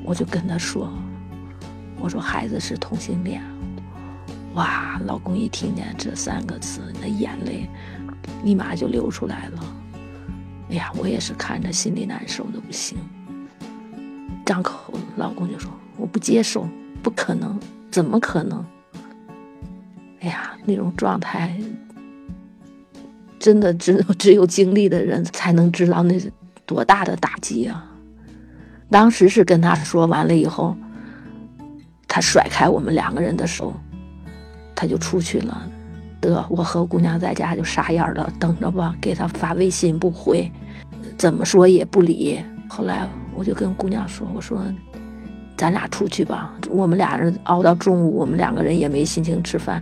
[0.05, 0.89] 我就跟他说
[1.99, 3.41] ：“我说孩子是同性恋。”
[4.57, 4.99] 哇！
[5.05, 7.69] 老公一听见这三个字，那眼泪
[8.43, 9.75] 立马就流出来了。
[10.71, 12.97] 哎呀，我也是看着心里难受的不行。
[14.43, 16.67] 张口，老公就说：“我不接受，
[17.03, 17.59] 不可能，
[17.91, 18.65] 怎么可能？”
[20.21, 21.55] 哎呀，那种状态，
[23.37, 26.33] 真的只有只有经历的人才能知道那是
[26.65, 27.85] 多大的打击啊！
[28.89, 30.75] 当时是跟他说完了以后，
[32.07, 33.71] 他甩开我们两个人的手。
[34.79, 35.67] 他就出去了，
[36.21, 38.95] 得我和姑娘在家就傻眼了，等着吧。
[39.01, 40.51] 给他发微信不回，
[41.17, 42.39] 怎么说也不理。
[42.69, 44.63] 后来我就跟姑娘说：“我说，
[45.57, 46.53] 咱俩出去吧。
[46.69, 49.81] 我们俩人熬到中午，我们两个人也没心情吃饭。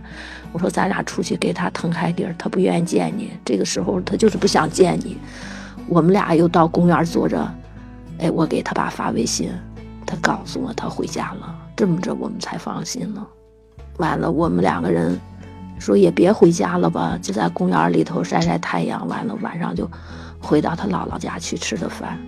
[0.50, 3.32] 我说咱俩出去给他腾开地儿，他不愿意见你。
[3.44, 5.18] 这个时候他就是不想见你。
[5.86, 7.46] 我们俩又到公园坐着，
[8.18, 9.50] 哎，我给他爸发微信，
[10.06, 11.54] 他告诉我他回家了。
[11.76, 13.28] 这么着我们才放心了。”
[13.98, 15.18] 完了，我们两个人
[15.78, 19.06] 说也别回家了吧，就在公园里头晒晒太阳。
[19.08, 19.90] 完了晚上就
[20.38, 22.18] 回到他姥姥家去吃的饭。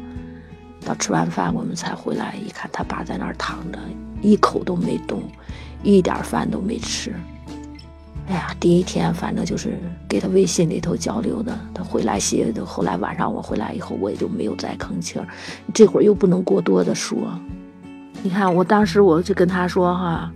[0.85, 3.79] 到吃完饭我们才回来，一看他爸在那儿躺着，
[4.23, 5.23] 一口都没动，
[5.83, 7.13] 一点饭都没吃。
[8.29, 9.79] 哎呀，第一天反正就是
[10.09, 12.65] 给他微信里头交流的，他回来写的。
[12.65, 15.27] 后来晚上我回来以后，我也就没有再吭气儿。
[15.73, 17.17] 这会儿又不能过多的说。
[18.23, 20.31] 你看，我当时我就跟他说哈，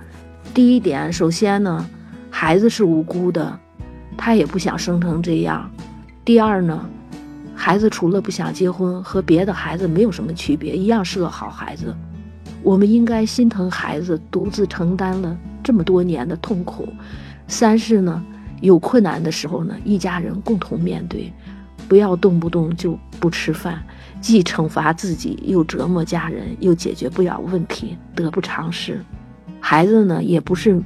[0.54, 1.88] 第一点，首先呢，
[2.30, 3.58] 孩子是无辜的，
[4.18, 5.70] 他也不想生成这样。
[6.26, 6.86] 第二呢，
[7.54, 11.94] 孩子除了不想结婚，和别的孩子没有什么区别，一样是个好孩子。
[12.62, 15.34] 我们应该心疼孩子独自承担了
[15.64, 16.86] 这么多年的痛苦。
[17.48, 18.22] 三是呢，
[18.60, 21.32] 有困难的时候呢，一家人共同面对，
[21.88, 23.82] 不要动不动就不吃饭，
[24.20, 29.02] 既惩罚自己，又折磨家人，又解决不了问题，得不偿失。
[29.64, 30.78] 孩子呢，也不是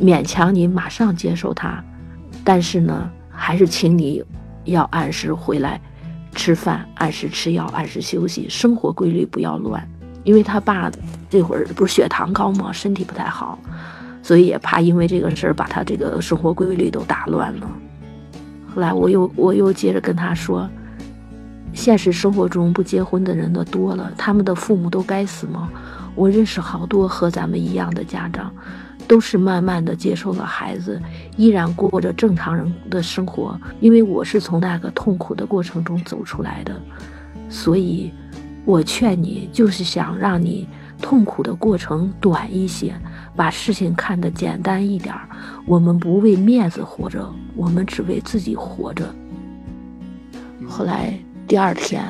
[0.00, 1.84] 勉强你马上接受他，
[2.42, 4.24] 但是呢，还是请你
[4.64, 5.78] 要按时回来
[6.32, 9.86] 吃饭，按时吃药，按时休息，生活规律不要乱。
[10.24, 10.90] 因为他爸
[11.28, 12.72] 这会儿不是血糖高吗？
[12.72, 13.58] 身体不太好。
[14.22, 17.70] 所以也怕因为这个事儿把他这个生活规律都打乱了。
[18.74, 20.68] 后来我又我又接着跟他说，
[21.72, 25.70] 现实生活中不结婚的人的多了，他们的父母都该死吗？
[26.16, 28.52] 我认识好多和咱们一样的家长，
[29.06, 31.00] 都是慢慢的接受了孩子，
[31.36, 33.56] 依然过着正常人的生活。
[33.80, 36.74] 因为我是从那个痛苦的过程中走出来的，
[37.48, 38.10] 所以，
[38.64, 40.66] 我劝你就是想让你
[41.00, 42.92] 痛苦的过程短一些。
[43.36, 45.28] 把事情看得简单一点儿，
[45.66, 49.14] 我们不为面子活着，我们只为自己活着。
[50.66, 51.12] 后来
[51.46, 52.02] 第二天，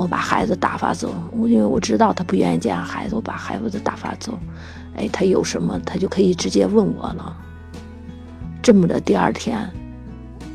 [0.00, 1.14] 我把孩子打发走，
[1.46, 4.38] 因为我知道他不愿意见孩子，我把孩子打发走。
[4.96, 7.36] 哎，他有什么，他就可以直接问我了。
[8.62, 9.68] 这么的，第二天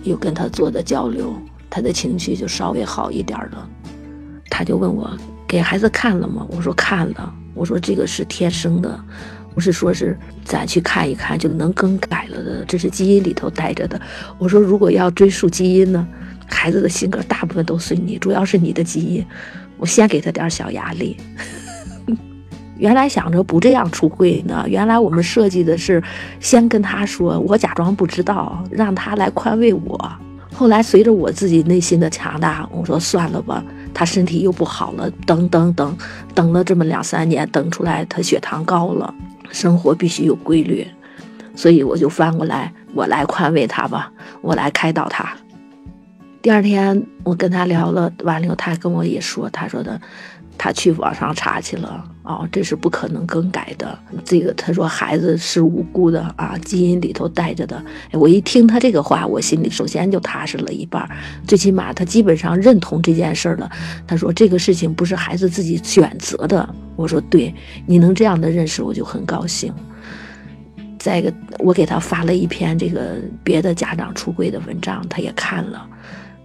[0.02, 1.36] 又跟他做的交流，
[1.70, 3.70] 他的情绪就稍微好一点了。
[4.50, 5.16] 他就问我
[5.48, 6.44] 给孩子看了吗？
[6.50, 7.32] 我说看了。
[7.54, 9.00] 我说这个是天生的。
[9.54, 14.02] 不是说是咱去看一看就能更改了的，这是基因里头带着的。
[14.40, 16.06] 我说如果要追溯基因呢，
[16.48, 19.26] 孩子的性格大部分都随你，主要是你的基因。
[19.78, 21.18] 我先给他点小压力。
[22.78, 26.04] 原来想着不这样出柜呢，原来我们设计的是
[26.40, 30.12] 先跟他说，我假装不知道，让他来宽慰我。
[30.54, 35.98] 后来随着我自己内心的强大，我说算了吧，他身体又不好了，等等等，
[36.34, 39.14] 等了这么两三年，等出来他血糖高了。
[39.52, 40.86] 生活必须有规律，
[41.56, 45.34] 所以我就翻过来，我来宽慰他吧，我来开导他。
[46.46, 50.00] 第二天我跟他聊了，完了以后他跟我也说，他说的，
[50.60, 53.98] 他去网上查去了，哦，这是不可能更改的。
[54.24, 57.84] 这个他说孩子是无辜的啊，基因里头带着的。
[58.12, 61.10] 我一听他这个话，我心里首先就踏实了一半，
[61.48, 63.68] 最起码他基本上认同这件事了。
[64.06, 66.70] 他说这个事情不是孩子自己选择的。
[66.96, 67.52] 我说对，
[67.88, 69.74] 你能这样的认识，我就很高兴。
[71.00, 75.90] 再一个，我给他发了一篇这个别的家长出柜的文章，他也看了。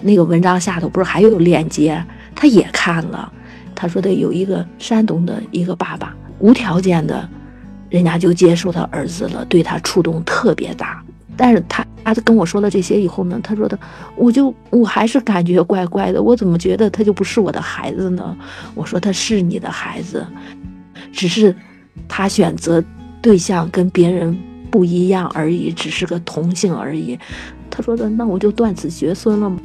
[0.01, 2.03] 那个文章下头不是还有链接，
[2.35, 3.33] 他也看了。
[3.75, 7.27] 他说的有一个山东的一个爸爸，无条件的，
[7.89, 11.03] 人家就接受他儿子了，对他触动特别大。
[11.37, 13.79] 但是他他跟我说了这些以后呢，他说的，
[14.17, 18.37] 我就我还是感觉怪怪的，我怎么觉得他就不是我的孩子呢？
[18.75, 20.27] 我说他是你的孩子，
[21.13, 21.55] 只是
[22.07, 22.85] 他选择
[23.23, 24.37] 对象跟别人
[24.71, 27.19] 不一样而已，只是个同性而已。
[27.81, 29.59] 说的，那我就断子绝孙了吗？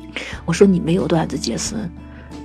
[0.46, 1.90] 我说你没有断子绝孙，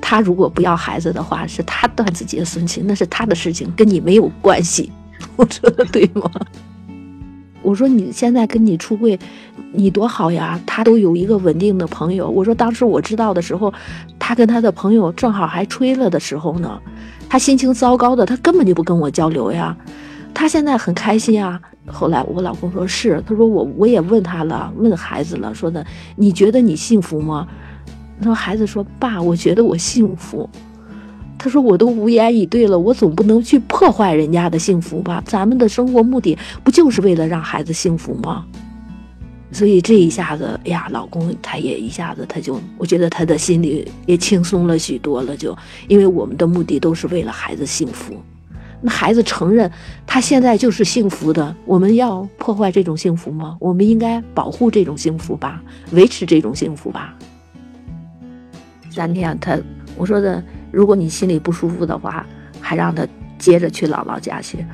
[0.00, 4.90] 他如果不要孩子的话，是他断子绝孙去，那是他的事情，跟你没有关系。
[5.36, 6.30] 我说的对吗？
[7.62, 9.18] 我说你现在跟你出柜，
[9.72, 10.58] 你多好呀！
[10.64, 12.26] 他都有一个稳定的朋友。
[12.26, 13.70] 我说当时我知道的时候，
[14.18, 16.80] 他跟他的朋友正好还吹了的时候呢，
[17.28, 19.76] 他心情糟糕的，他根本就不跟我交流呀。
[20.32, 21.60] 他现在很开心啊。
[21.86, 25.84] 后来我老公说是，他说我我也问他了，问孩子了，说的
[26.16, 27.46] 你觉得你幸福吗？
[28.18, 30.48] 他说孩子说爸，我觉得我幸福。
[31.42, 35.22] 他说：“我都无言以对了，我总不能去破坏人家的幸福吧？
[35.24, 38.44] 咱们的生活目的不就是为了让孩子幸福吗？
[39.50, 45.34] 所以这一下子，哎呀，老公他也一下子他就，我觉得他的心里也轻松了许多了。
[45.34, 45.56] 就
[45.88, 48.14] 因为我们的目的都是为了孩子幸福，
[48.80, 49.70] 那孩子承认
[50.06, 53.56] 他现在就是幸福的，我们要破坏这种幸福吗？
[53.60, 55.62] 我们应该保护这种幸福吧，
[55.92, 57.14] 维持这种幸福吧。
[58.90, 59.58] 三天，他
[59.96, 62.24] 我说的。”如果你心里不舒服的话，
[62.60, 63.04] 还让他
[63.36, 64.64] 接着去姥姥家去。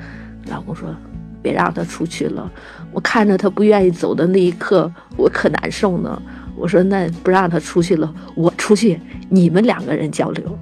[0.51, 0.95] 老公说
[1.41, 2.53] ：“别让他出去了。”
[2.93, 6.23] 我看着他不愿意走的那一刻，我可难受呢。
[6.55, 9.01] 我说那不让他出去了，我出去，
[9.31, 10.59] 你们两个人交流。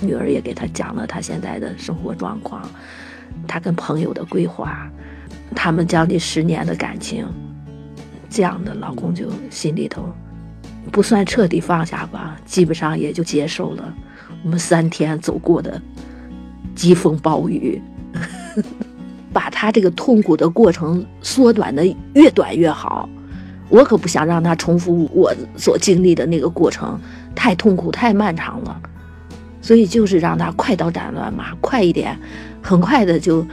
[0.00, 2.62] 女儿也给他讲了他现在的生活状况，
[3.46, 4.90] 他跟朋友的规划，
[5.54, 7.26] 他们将近十年的感情，
[8.28, 10.04] 这样的老公就心里头
[10.90, 13.94] 不算彻底放下吧，基本上也就接受了。
[14.42, 15.80] 我们三天走过的
[16.74, 17.80] 疾风暴雨，
[19.32, 21.84] 把他这个痛苦的过程缩短的
[22.14, 23.08] 越短越好。
[23.68, 26.98] 我可不想让他重复我所经历的那个过程，
[27.36, 28.80] 太痛苦、太漫长了。
[29.60, 32.18] 所以就是让他快刀斩乱麻，快一点，
[32.62, 33.46] 很快的就，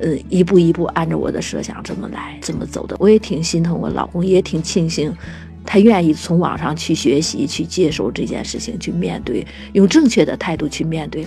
[0.00, 2.96] 呃，一步一步按照我的设想这么来，这么走的。
[2.98, 5.14] 我也挺心疼我老公，也挺庆幸，
[5.64, 11.26] 他愿意从网上去学习，去接受这件事情，去面对，用正确的态度去面对。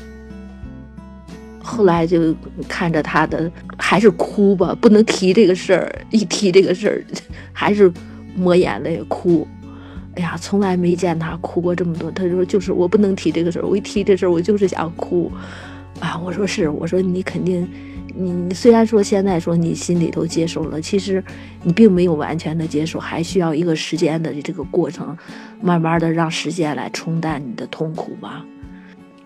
[1.68, 2.36] 后来就
[2.68, 7.04] 看着他的，还是哭吧，不能提这个事儿，一提这个事儿，
[7.52, 7.92] 还是
[8.36, 9.48] 抹眼泪哭。
[10.16, 12.10] 哎呀，从来没见他哭过这么多。
[12.12, 15.32] 他说：“就是我不能提这个事儿，我一提这事儿，我就是想哭。”
[16.00, 17.66] 啊，我说是，我说你肯定，
[18.14, 21.24] 你虽然说现在说你心里头接受了，其实
[21.64, 25.18] 你并没有完全的接受，还需要一个时间的这个过程，
[25.62, 28.46] 慢慢的让时间来冲淡你的痛苦吧。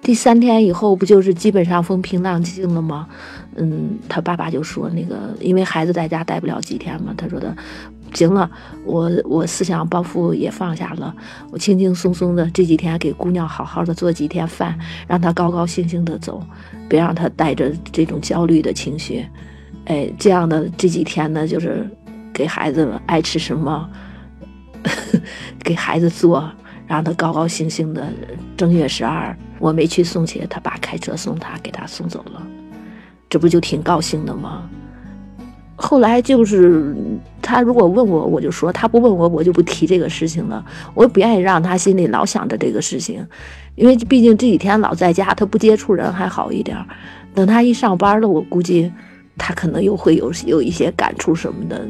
[0.01, 3.07] 第三天以后，不就是基本上风平浪静了吗？
[3.55, 7.55] 嗯，他爸爸就说那个，因为孩子在家待不了几天嘛，他说的。
[8.13, 8.49] 行了，
[8.85, 11.15] 我我思想包袱也放下了，
[11.51, 16.43] 我轻轻松松的这几天给姑娘好好的做几天饭，让她高高兴兴的走，
[16.87, 19.25] 别让她带着这种焦虑的情绪。
[19.85, 21.89] 哎，这样的这几天呢，就是
[22.33, 23.89] 给孩子爱吃什么，
[25.63, 26.51] 给孩子做，
[26.87, 28.11] 让他高高兴兴的。
[28.55, 32.45] 正月十二，我没去送去，他爸开车送他，给他送走了，
[33.29, 34.69] 这不就挺高兴的吗？
[35.81, 36.93] 后来就是
[37.41, 40.63] 他如果问我，我就说；他不问我，我就不提这个事情了。
[40.93, 43.25] 我也不愿意让他心里老想着这个事情，
[43.75, 46.77] 因为毕竟这几天老在家，他不接触人还好一点。
[47.33, 48.91] 等他一上班了，我估计
[49.37, 51.81] 他可能又会有有一些感触什么的，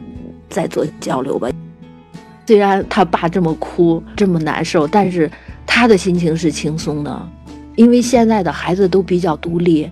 [0.52, 1.50] 再做交流吧。
[2.46, 5.30] 虽然他爸这么哭，这么难受，但是
[5.66, 7.30] 他的心情是轻松的，
[7.76, 9.90] 因为现在的孩子都比较独立。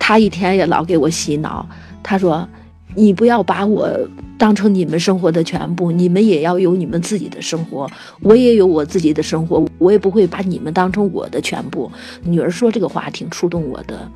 [0.00, 1.64] 他一天也老给我洗脑，
[2.02, 2.46] 他说。
[2.94, 3.88] 你不要把我
[4.36, 7.88] 当成你们生活的全部，你们也要有你们自己的生活，
[8.22, 11.90] 我也有我自己的生活，我也不会把你们当成我的全部。
[12.22, 14.10] 女儿说这个话挺触动我的，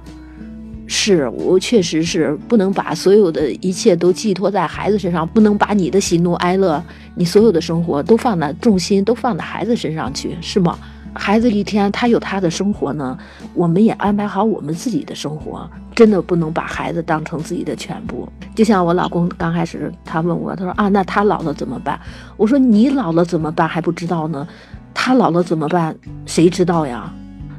[0.86, 6.82] 是我确实是不能把所有的一切都寄托在孩子身上，不能把你的喜怒哀乐，
[7.14, 10.78] 你所有的生活都放在重心都放在孩子身上去，是吗？
[11.14, 13.16] 孩子一天他有他的生活呢，
[13.54, 18.28] 我们也安排好我们自己的生活，真的不能把孩子当成自己的全部。
[18.54, 21.98] 就像我老公刚开始他问我，他说啊，那他老了怎么办？
[22.36, 24.46] 我说你老了怎么办还不知道呢，
[24.92, 25.96] 他老了怎么办？
[26.26, 27.12] 谁知道呀？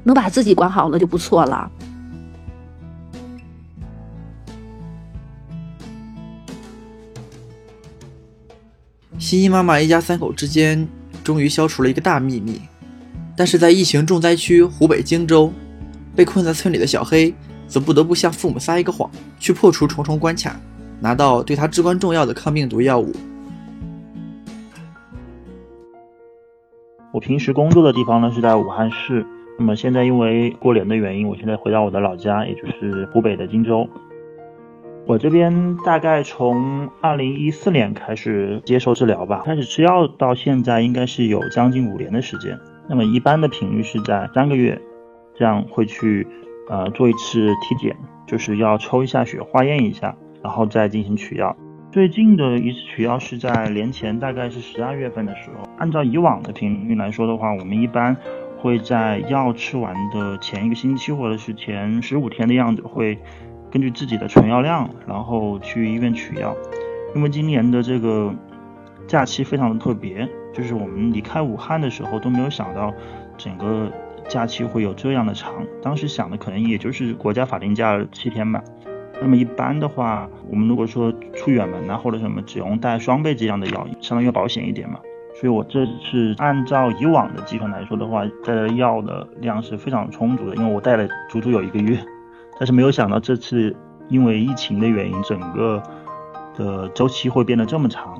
[0.04, 1.72] 能把自己管好了就不错了。
[9.18, 10.88] 新一妈妈一家三口之间
[11.24, 12.62] 终于消除了一个大秘密。
[13.38, 15.52] 但是在疫情重灾区湖北荆州，
[16.16, 17.34] 被困在村里的小黑
[17.68, 19.10] 则不得不向父母撒一个谎，
[19.40, 20.56] 去破除重重关卡，
[21.02, 23.12] 拿到对他至关重要的抗病毒药物。
[27.12, 29.26] 我平时工作的地方呢是在武汉市，
[29.58, 33.88] 那么现在因为过年的原因，我现在回到我的老家，也就是湖北的荆州。
[35.06, 42.58] 我这边大概从二零一四年开始接受治疗吧，开始吃药到现在应该是有将近五年的时间。
[42.88, 44.80] 那么一般的频率是在三个月，
[45.34, 46.28] 这样会去
[46.70, 47.96] 呃做一次体检，
[48.28, 51.56] 就是要抽一下血化验一下，然后再进行取药。
[51.92, 55.68] 最近的一次取药是在年前，大概是十二月份的时候。
[55.78, 58.16] 按照以往的频率来说的话，我们一般
[58.58, 63.18] 会在药吃完的前一个星期或者是前十五天的样子，会
[63.72, 66.56] 根据自己的存药量，然后去医院取药。
[67.16, 68.34] 因为今年的这个
[69.08, 70.30] 假期非常的特别。
[70.56, 72.94] 就是我们离开武汉的时候都没有想到，
[73.38, 73.92] 整个
[74.30, 75.54] 假期会有这样的长。
[75.82, 78.64] 当时想的可能也就是国家法定假七天吧。
[79.22, 85.00] 那么一般的话，我们如果说出远门啊或者什么，只用带双倍这样的药，相当于保险一点嘛。
[85.40, 92.00] 所以我这次按照以往的计算来说的话，带的药的量是非常充足的，因为我带了足足有一个月。
[92.58, 93.76] 但是没有想到这次
[94.08, 95.84] 因为疫情的原因，整个
[96.56, 98.18] 的周期会变得这么长。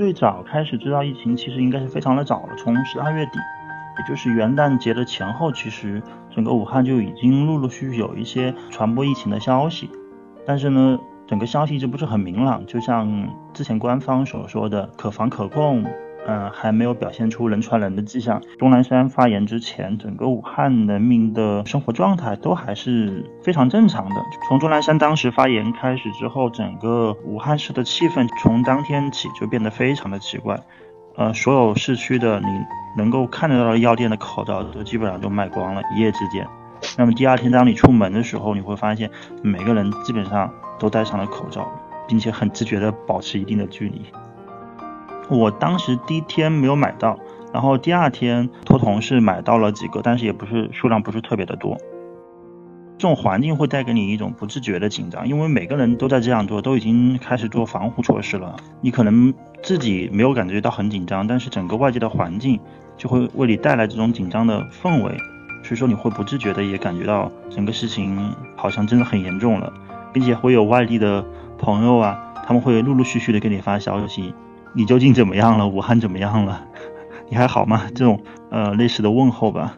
[0.00, 3.32] 最早开始知道疫情，其实应该是非常的早了，从十二月底，
[3.98, 6.02] 也就是元旦节的前后，其实
[6.34, 9.90] 整个武汉就已经陆陆续续有一些传播疫情的消息。
[10.46, 15.84] 但是呢，整个消息一直不是很明朗，就像之前官方所说的可防可控。
[16.30, 18.40] 嗯，还没有表现出人传人的迹象。
[18.56, 24.14] 钟南山发言之前，整个武汉人民的生活状态都还是非常正常的。
[24.46, 30.56] 从钟南山当时发言开始之后，整个武汉市的气氛从当天起就变得非常的奇怪。
[31.16, 32.46] 呃，所有市区的你
[32.96, 36.46] 能够看得到的药店的口罩都基本上都卖光了，一夜之间。
[36.96, 39.10] 那么第二天当你出门的时候，你会发现
[39.42, 41.68] 每个人基本上都戴上了口罩，
[42.06, 44.02] 并且很自觉地保持一定的距离。
[45.30, 47.18] 我当时第一天没有买到，
[47.52, 51.76] 然后第二天托同事买到了几个，但是也不是数量不是特别的多。
[52.98, 58.54] 这种环境会带给你一种不自觉的紧张，因为每个人都在这样做，都已经开始做防护措施了。
[58.82, 62.60] 你可能自己没有感觉到很紧张，但是整个外界的环境
[62.98, 65.16] 就会为你带来这种紧张的氛围，
[65.62, 69.72] 所以说你会不自觉的也感觉到整个事情好像真的很严重了，
[70.12, 71.24] 并且会有外地的
[71.56, 74.34] 朋友啊，他们会陆陆续续的给你发消息。
[74.72, 75.66] 你究竟怎么样了？
[75.68, 76.64] 武汉怎么样了？
[77.28, 77.82] 你还好吗？
[77.94, 79.76] 这种呃类似的问候吧。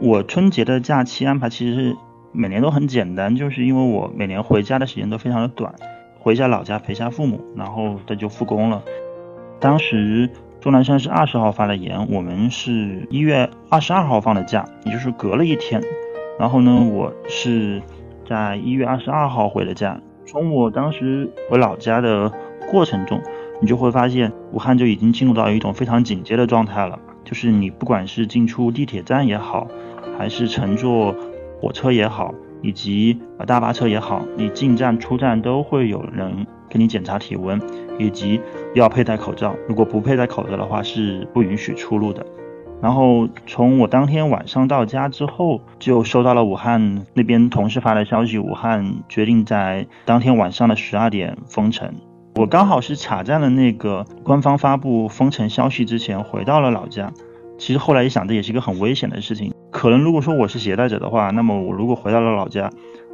[0.00, 1.96] 我春节的假期安排其实
[2.32, 5.72] 每年都很简单，就是因为我每年回家的时间都非常的短，
[6.18, 8.82] 回一下老家陪下父母，然后这就复工了。
[9.60, 10.28] 当时
[10.60, 15.80] 钟南山是二十号发的言，我们是一月二十二号放的假，也就是隔了一天。
[16.38, 17.80] 然后呢，我是
[18.28, 20.00] 在一月二十二号回的家。
[20.26, 22.32] 从我当时回老家的
[22.70, 23.20] 过程中。
[23.60, 26.98] 你就会发现，武汉就已经进入到一种非常紧接的状态了。
[27.24, 29.66] 就是你不管是进出地铁站也好，
[30.18, 31.14] 还是乘坐
[31.58, 37.58] 火车也好，以及呃大巴车也好，你进站出站都会有人给你检查体温，
[37.98, 38.38] 以及
[38.74, 39.56] 要佩戴口罩。
[39.66, 42.26] 如果不佩戴口罩的话，是不允许出入的。
[42.82, 51.94] 然后从我当天晚上到家之后，就收到了武汉那边同事发的消息，武汉决定在当天晚上的十二点封城。
[52.36, 57.12] 我刚好是卡在了那个官方发布封城消息之前，回到了老家。
[57.58, 59.54] 其实后来一想，这也是一个很危险的事情。
[59.70, 62.68] 可能如果说我是携带者的话，那么我如果回到了老家，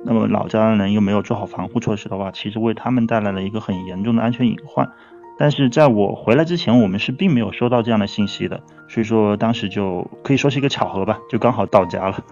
[0.07, 4.91] 那么老家的人又没有做好防护措施的话，其实为他们带来了一个很严重的安全隐患。
[5.39, 12.25] 但是在我回来之前，我们是并没有收到这样的信息的，所以说当时就可以说是一个巧合吧，就刚好到家了。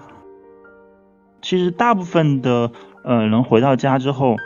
[1.42, 2.72] 其实大部分的
[3.04, 4.36] 呃人回到家之后。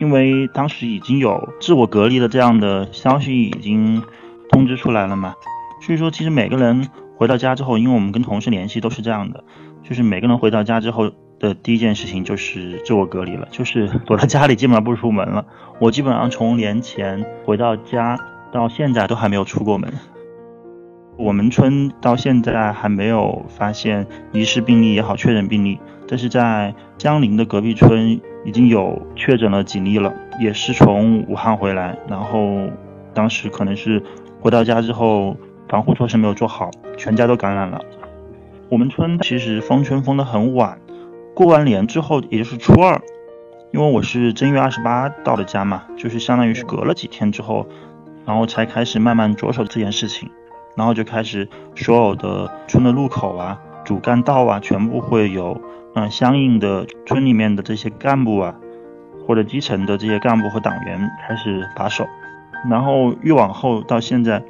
[0.00, 4.02] 因为当时已经有自我隔离的这样的消息已经
[4.50, 5.34] 通知出来了嘛，
[5.82, 9.44] 所以说其实每个人回到家之后，因为我们跟同事联系都是这样的，
[9.82, 15.44] 就是每个人回到家之后的第一件事情就是自我隔离了，就是躲在家里，基本上不出门了。
[15.78, 18.18] 我基本上从年前回到家
[18.50, 19.92] 到现在都还没有出过门。
[21.18, 25.78] 我们村到现在还没有发现疑似病例也好，确诊病例，
[26.10, 28.20] 但是在江陵的隔壁村。
[28.42, 32.70] 已经有确诊了几例了，也是从武汉回来，然后
[33.12, 34.02] 当时可能是
[34.40, 35.36] 回到家之后
[35.68, 37.78] 防护措施没有做好，全家都感染了。
[38.70, 40.80] 我们村其实封村封得很晚，
[41.34, 42.98] 过完年之后，也就是初二，
[43.72, 47.66] 因为我是正月二十八到的家嘛，就是相当于是隔了几天之后，
[48.24, 50.30] 然后才开始慢慢着手这件事情，
[50.74, 51.46] 然后就开始
[51.76, 55.60] 所有的村的路口啊、主干道啊，全部会有。
[55.94, 58.54] 嗯，相应的村里面的这些干部啊，
[59.26, 62.06] 或者基层的这些干部和党员开始把守，
[62.70, 64.40] 然后越往后到现在，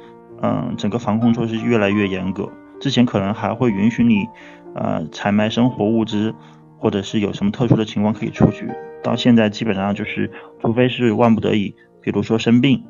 [0.43, 2.47] 嗯，整个防控措施越来越严格。
[2.79, 4.27] 之前可能还会允许你，
[4.75, 6.35] 呃，采买生活物资，
[6.77, 8.69] 或者是有什么特殊的情况可以出去。
[9.03, 10.29] 到现在基本上就是，
[10.61, 12.83] 除非是万不得已，比如说生病，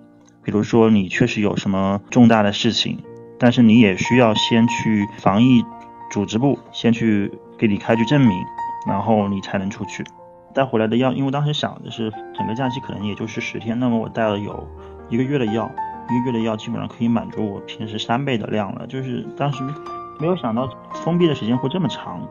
[0.43, 2.99] 比如说你确实有什么重大的事情，
[3.39, 5.63] 但是你也需要先去防疫
[6.11, 7.31] 组织部先去。
[7.61, 8.43] 给你开具证明，
[8.87, 10.03] 然后你才能出去。
[10.51, 14.67] 带回来的药，因为当时想的是整个假期可能也就是十天，那么我带了有
[15.09, 15.69] 一个月的药，
[16.09, 18.87] 一个月的药基本上可以满足我平时三倍的量了。
[18.87, 19.63] 就是当时
[20.19, 20.67] 没有想到
[21.05, 22.27] 封闭的时间会这么长，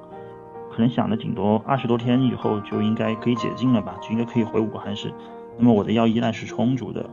[0.73, 5.15] 可能想的顶多二十多天以后就应该可以解禁了吧，就应该可以回武汉市。
[5.57, 7.09] 那么我的药依然是充足的，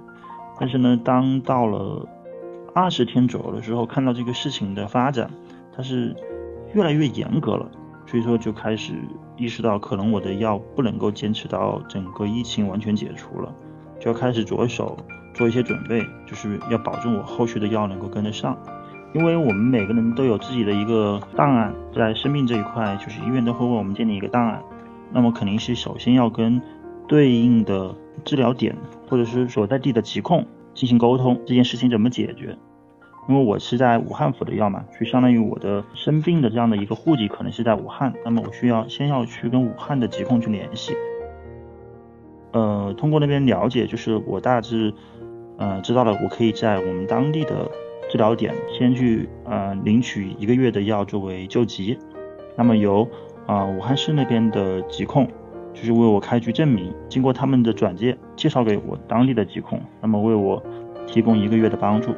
[0.59, 2.09] 但是呢，当到了
[2.73, 5.29] 二十天左右的时候，看到这个事情的发展，
[5.75, 6.15] 它是
[6.73, 7.69] 越来越严格了。
[8.07, 8.93] 所以说就开始
[9.35, 13.53] 意识到，可能我的药不能够坚持到整个疫情完全解除了，
[13.99, 14.97] 就要开始着手
[15.33, 18.57] 做一些准备，就是要保证我后续的药能够跟得上。
[19.13, 24.61] 因为我们每个人都有自己的一个档案，在生病这一块，就是医院都会为我们建立一个档案，
[25.11, 26.61] 那么肯定是首先要跟
[27.07, 27.95] 对应的
[28.25, 28.75] 治疗点
[29.09, 32.57] 或者是所在地的疾控进行沟通，这件事情怎么解决。
[33.27, 40.93] 因为我是在武汉服的药嘛，就相当于我的生病的这样的一个户籍可能是在武汉，那么我需要先要去跟武汉的疾控去联系。
[42.53, 44.93] 呃，通过那边了解，就是我大致
[45.57, 47.69] 呃知道了，我可以在我们当地的
[48.09, 51.99] 治疗点先去呃领取一个月的药作为救急，
[52.55, 53.05] 那么由
[53.45, 55.27] 啊武汉市那边的疾控
[55.73, 60.63] 就是为我开具证明，经过他们的转介介绍给我当地的疾控，那么为我
[61.05, 62.15] 提供一个月的帮助。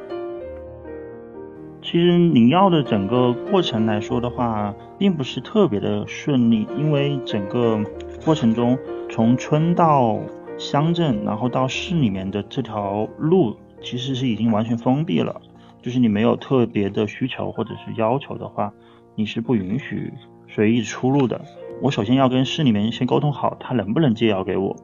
[1.92, 7.84] 其实领药的整个过程来说的话，并不是特别的顺利，因为整个
[8.24, 8.78] 过程中，
[9.10, 10.20] 从村到
[10.56, 15.42] 乡镇，然后到市里面的这条路，其实是已经完全封闭了。
[15.82, 18.72] 就是你没有特别的需求或者是要求的话，
[19.16, 20.14] 你是不允许
[20.48, 21.42] 随意出入的。
[21.82, 24.76] 我首先要跟市里面先沟通好，他能不能借药给我。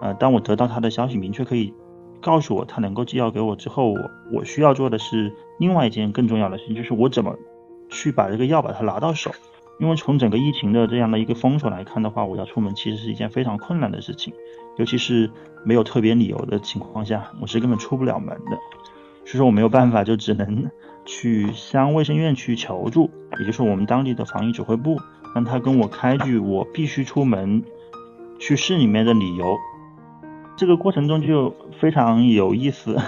[0.00, 1.74] 呃，当我得到他的消息，明确可以。
[2.20, 7.34] 告诉我他能够寄药给我之后，我我需要做的是另外一件更重要的事情，就是我怎么
[7.88, 9.30] 去把这个药把它拿到手。
[9.78, 14.32] 因为从整个疫情的这样的一个封锁来看的话，我要出门其实是一件非常困难的事情，
[14.78, 15.30] 尤其是
[15.64, 18.56] 没有特别理由的情况下，我是根本出不了门的。
[19.26, 20.70] 所以说我没有办法，就只能
[21.04, 24.98] 去乡卫生院去求助，也就是我们当地的防疫指挥部，
[25.34, 27.62] 让他跟我开具我必须出门
[28.38, 29.58] 去市里面的理由。
[30.56, 32.98] 这个过程中就非常有意思，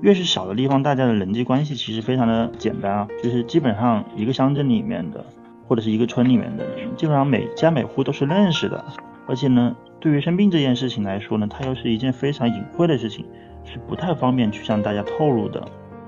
[0.00, 5.22] 越是小的地方，大家的人际关系其实非常的简单啊，就是基本上一个乡镇里面的
[5.68, 6.64] 或者是一个村里面的，
[6.96, 8.82] 基本上每家每户都是认识的，
[9.26, 13.26] 而且呢，对于生病这件事情来说呢，它又是一件非常隐晦的事情，
[13.64, 15.62] 是不太方便去向大家透露的，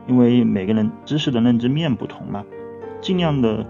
[0.07, 2.43] 因为每个人知识的认知面不同嘛，
[3.03, 3.67] 尽量的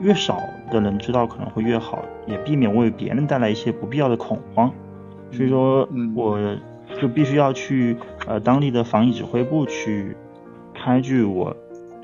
[0.00, 0.40] 越少
[0.72, 4.72] 的人知道可能会越好，也避免为别人带来一些不必要的恐慌。
[5.32, 6.38] 所以说，我
[7.00, 7.96] 就必须要去
[8.26, 10.16] 呃当地的防疫指挥部去
[10.74, 11.54] 开具我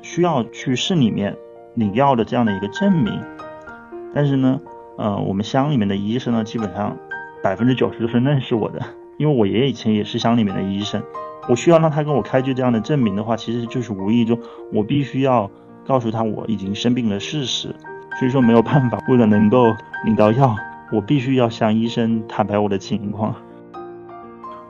[0.01, 1.35] 需要去市里面
[1.75, 3.19] 领药的这样的一个证明。
[4.13, 4.59] 但是呢，
[4.97, 6.95] 呃，我们乡里面的医生呢，基本上
[7.41, 8.79] 百分之九十都是 认识我的，
[9.17, 11.01] 因为我爷爷以前也是乡里面的医生。
[11.49, 14.37] 我需要让他跟我开具这样的证明的话，其实就是无意中
[14.71, 15.49] 我必须要
[15.85, 17.73] 告诉他我已经生病的事实。
[18.19, 19.73] 所以说没有办法，为了能够
[20.05, 20.55] 领到药。
[20.93, 23.35] 我必须要向医生坦白我的情况。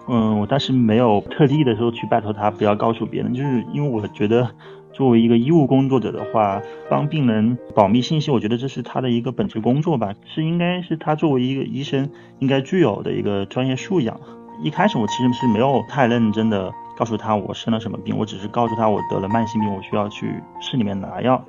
[0.07, 4.49] 嗯，我当时没有特地的时候去拜托他不要告诉别人，就是因为我觉得
[4.91, 12.09] 作为一个医务工作者的话，帮病人保密信息，我觉得这是他的一个本职工作吧，是应该是他作为一个医生
[12.39, 14.19] 应该具有的一个专业素养。
[14.61, 21.43] 一开始我其实是没有太认真的告诉他我生了什么病，我只是告诉他我得了慢性病，我需要去市里面拿药。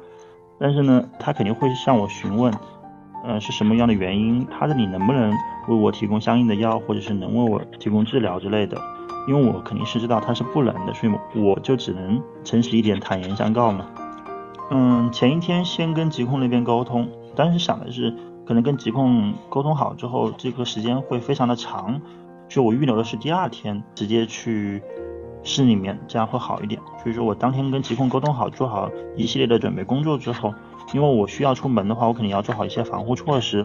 [0.60, 2.52] 但是呢，他肯定会向我询问。
[3.26, 4.46] 呃，是什么样的原因？
[4.50, 5.32] 他这里能不能
[5.66, 8.78] 为我提供相应的药，或者是能为我提供治疗之类的？
[9.26, 13.86] 因为我肯定是知道他是不能的，所以我就只能诚实一点，坦言相告嘛。
[14.70, 18.14] 嗯，前一天先跟疾控那边沟通，当时想的是
[18.44, 21.98] 可能跟疾控沟通好之后，这个时间会非常的长，
[22.50, 24.82] 所以我预留的是第二天直接去
[25.42, 26.78] 市里面，这样会好一点。
[27.02, 30.52] 所以说我当天跟疾控沟通好，做好一系列的准备工作之后。
[30.92, 33.64] 因为我需要出门的话，我肯定要做好一些防护措施，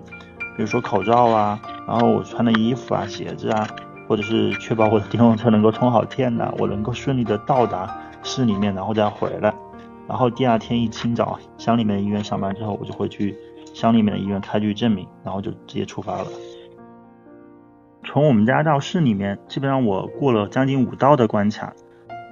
[0.55, 3.67] 比如说口罩啊，然后我穿的衣服啊、鞋子啊，
[4.07, 9.53] 或者是确保我的电动车能够充好电呐，我能够顺利的到达市里面，然后再回来。
[10.07, 13.37] 然后第二天一清早，乡里面的医院上班之后，我就会去
[13.75, 16.27] 乡里面的医院开具证明，然后就直接出发了。
[18.03, 21.71] 从我们家到市里面，基本上我过了将近五道的关卡，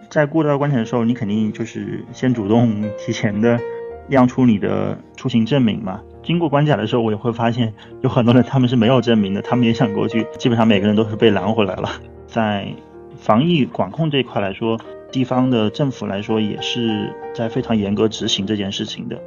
[0.09, 3.59] 在过道关卡的时候，你肯定就是先主动提前的。
[4.07, 6.01] 亮出你的出行证明嘛？
[6.23, 11.89] 经过关卡的时候，我也会发现有很多人他们是没有证明的，他们也想过去，基本上每个人都是被拦回来了。
[12.25, 12.67] 在
[13.17, 14.77] 防疫管控这一块来说，
[15.11, 19.17] 地方的政府来说也是在非常严格执行这件事情的。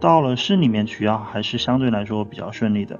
[0.00, 2.98] 到了市里面取药还是相对来说比较顺利的。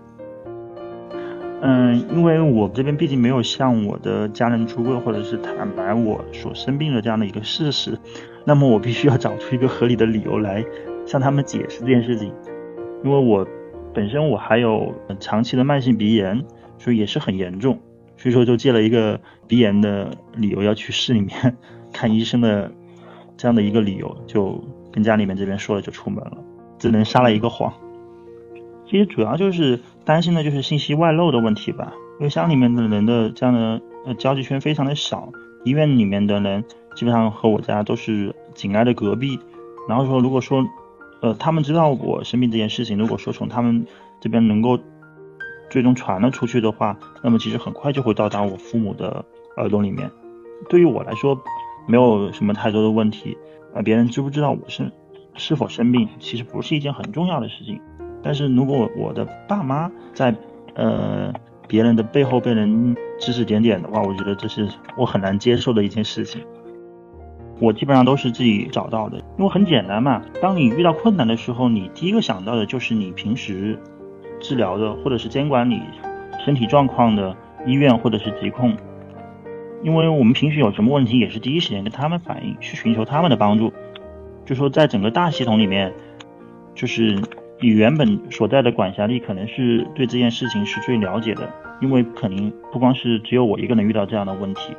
[1.61, 7.97] 嗯，因为我这边毕竟没有向我的家人出柜或者是坦白我所生病的这样的一个事实，
[8.45, 10.65] 那么我必须要找出一个合理的理由来。
[11.09, 12.31] 向他们解释这件事情，
[13.03, 13.47] 因为我
[13.95, 16.45] 本身我还有长期的慢性鼻炎，
[16.77, 17.79] 所以也是很严重，
[18.19, 21.57] 所以说就借了一个鼻炎的理由要去市里面
[21.95, 22.71] 看医生的
[23.39, 26.37] 这样的一个理由，就跟家里面这边说了就出门了，
[26.79, 27.73] 只能撒了一个谎。
[28.85, 35.33] 其实主要就是担心的就是信息外漏的问题吧，因为乡里面的人的这样的呃交际圈非常的小，
[35.65, 36.63] 医院里面的人
[36.95, 39.39] 基本上和我家都是紧挨着隔壁，
[39.89, 40.63] 然后说如果说。
[41.21, 43.87] 呃，他们知道我生病这件事情，如果说从他们
[44.21, 44.79] 这边能够
[45.69, 49.25] 最终传了出去的话，那么其实很快就会到达我父母的
[49.57, 50.11] 耳朵里面。
[50.69, 51.39] 对于我来说，
[51.87, 53.37] 没有什么太多的问题。
[53.75, 54.91] 啊，别人知不知道我是
[55.35, 57.81] 是否生病，其实不是一件很重要的事情。
[58.23, 60.35] 但是如果我的爸妈在
[60.75, 61.33] 呃
[61.69, 66.41] 别人的背后被人指指点点的话，我觉得这是我很难接受的一件事情。
[67.61, 70.23] 我基本上都是自己找到的，因为很简单嘛。
[70.41, 73.79] 当你遇到困难的时候，你第一个想到的就是你平时
[74.41, 75.83] 治疗的或者是监管你
[76.45, 77.37] 身体状况的
[77.67, 78.77] 医院或者是疾控，
[79.83, 83.73] 因为我们平时有什么问题也是第一时间跟他们反映，去寻求他们的帮助。
[84.45, 85.93] 就说在整个大系统里面，
[86.75, 87.21] 就是
[87.61, 91.51] 你原本所在的管辖力可能是对这件事情是最了解的，
[91.81, 94.75] 因为肯定不光是只有我一个人遇到这样的问题。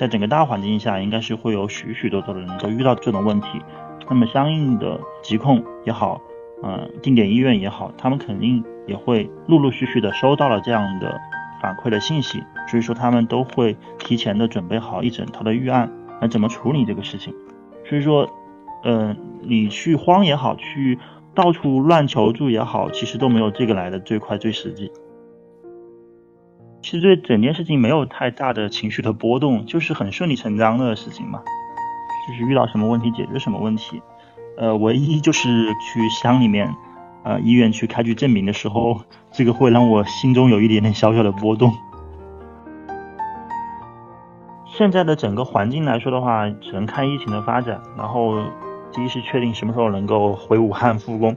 [0.00, 3.60] 在整个大环境下，应该是会有许许多多的人都遇到这种问题，
[4.08, 6.18] 那么相应的疾控也好，
[6.62, 11.20] 嗯，定点医院也好，他们肯定也会陆陆续续的收到了这样的
[11.60, 15.92] 反馈的信息，所以说他们都会提前的准备好一整套的预案，
[16.22, 17.34] 来怎么处理这个事情。
[17.84, 18.26] 所以说，
[18.84, 20.98] 嗯，你去慌也好，去
[21.34, 24.90] 到处乱求助也好，其实都没有这个来的最快最实际。
[26.82, 31.40] 其实对整件事情没有太大的情绪的波动，就是很顺理成章的事情嘛，
[32.26, 34.02] 就是遇到什么问题解决什么问题。
[34.56, 36.74] 呃，唯一就是去乡里面，
[37.22, 39.00] 呃，医院去开具证明的时候，
[39.30, 41.72] 这个会让我心中有一点点小小的波动。
[44.66, 48.42] 现在的整个环境来说的话，只能看疫情的发展，然后
[48.92, 51.36] 第一是确定什么时候能够回武汉复工。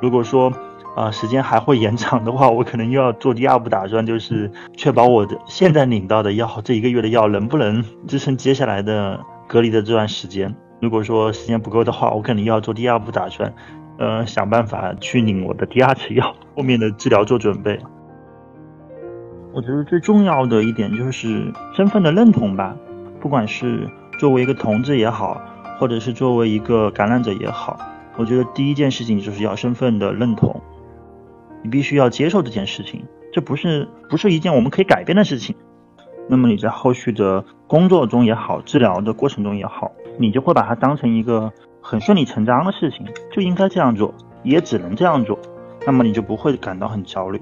[0.00, 0.50] 如果说，
[0.96, 10.52] 啊，时间还会延长的话，我可能又要做第二步打算，就是确保我的现在领到的药，这一个月的药能不能支撑接下来的隔离的这段时间。
[10.80, 13.52] 如果说时间不够的话，我肯定要做第二步打算，
[13.98, 17.78] 呃，想办法去领我的第二次药，后面的治疗做准备。
[19.52, 22.76] 我觉得最重要的一点就是身份的认同吧，
[23.20, 25.40] 不管是作为一个同志也好，
[25.78, 27.78] 或者是作为一个感染者也好，
[28.16, 30.60] 我觉得第一件事情就是要身份的认同。
[31.62, 35.54] 你必须要接受这件事情，这不是不是一件我们可以改变的事情。
[36.30, 41.50] 那么你在后续的工作中也好，治疗的过程中也好，你就会把它当成一个
[41.80, 45.38] 很顺理成章的事情，就应该这样做，也只能这样做。
[45.86, 47.40] 那么你就不会感到很焦虑。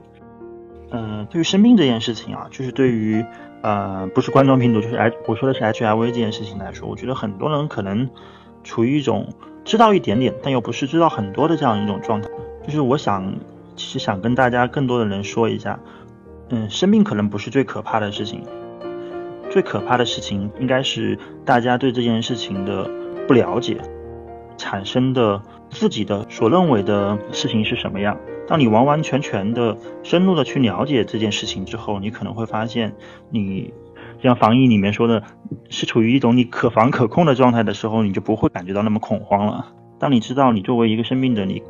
[0.91, 3.25] 嗯，对于生病这件事情啊，就是对于
[3.63, 8.09] 呃不是冠状病毒，就是 H 我说的是 HIV 这件事情来说，我觉得很多人可能
[8.63, 9.27] 处于一种
[9.65, 12.29] 知道一点点，但又不是知道很多的这样一种状态。
[12.65, 13.35] 就是我想。
[13.77, 15.79] 其实想跟大家更多的人说一下，
[16.49, 18.43] 嗯，生病可能不是最可怕的事情，
[19.51, 22.91] 最可怕的事情应该是大家对这件事情的
[23.29, 23.77] 不了解，
[24.57, 28.17] 产生的自己的所认为的事情是什么样。
[28.49, 32.95] 当你完完全全的深入的去了解这件事情之后，你可能会发现，
[33.31, 33.75] 你
[34.23, 35.23] 像防疫里面说的，
[35.69, 39.67] 是处于一种你可防可控的状态的时候，你就不会感觉到那么恐慌了。
[39.99, 41.63] 当你知道你作为一个生病的你，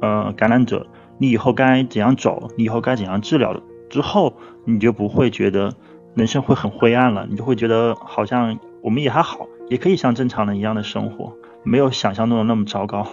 [0.00, 0.86] 呃，感染者。
[1.18, 2.48] 你以后该怎样走？
[2.56, 3.60] 你以后该怎样治疗了？
[3.90, 4.32] 之后
[4.64, 5.74] 你就不会觉得
[6.14, 13.06] 人生会很灰暗了，你就会觉得好像我们也还好，也可以像正常人一样的生活，没有想象中的那么糟糕。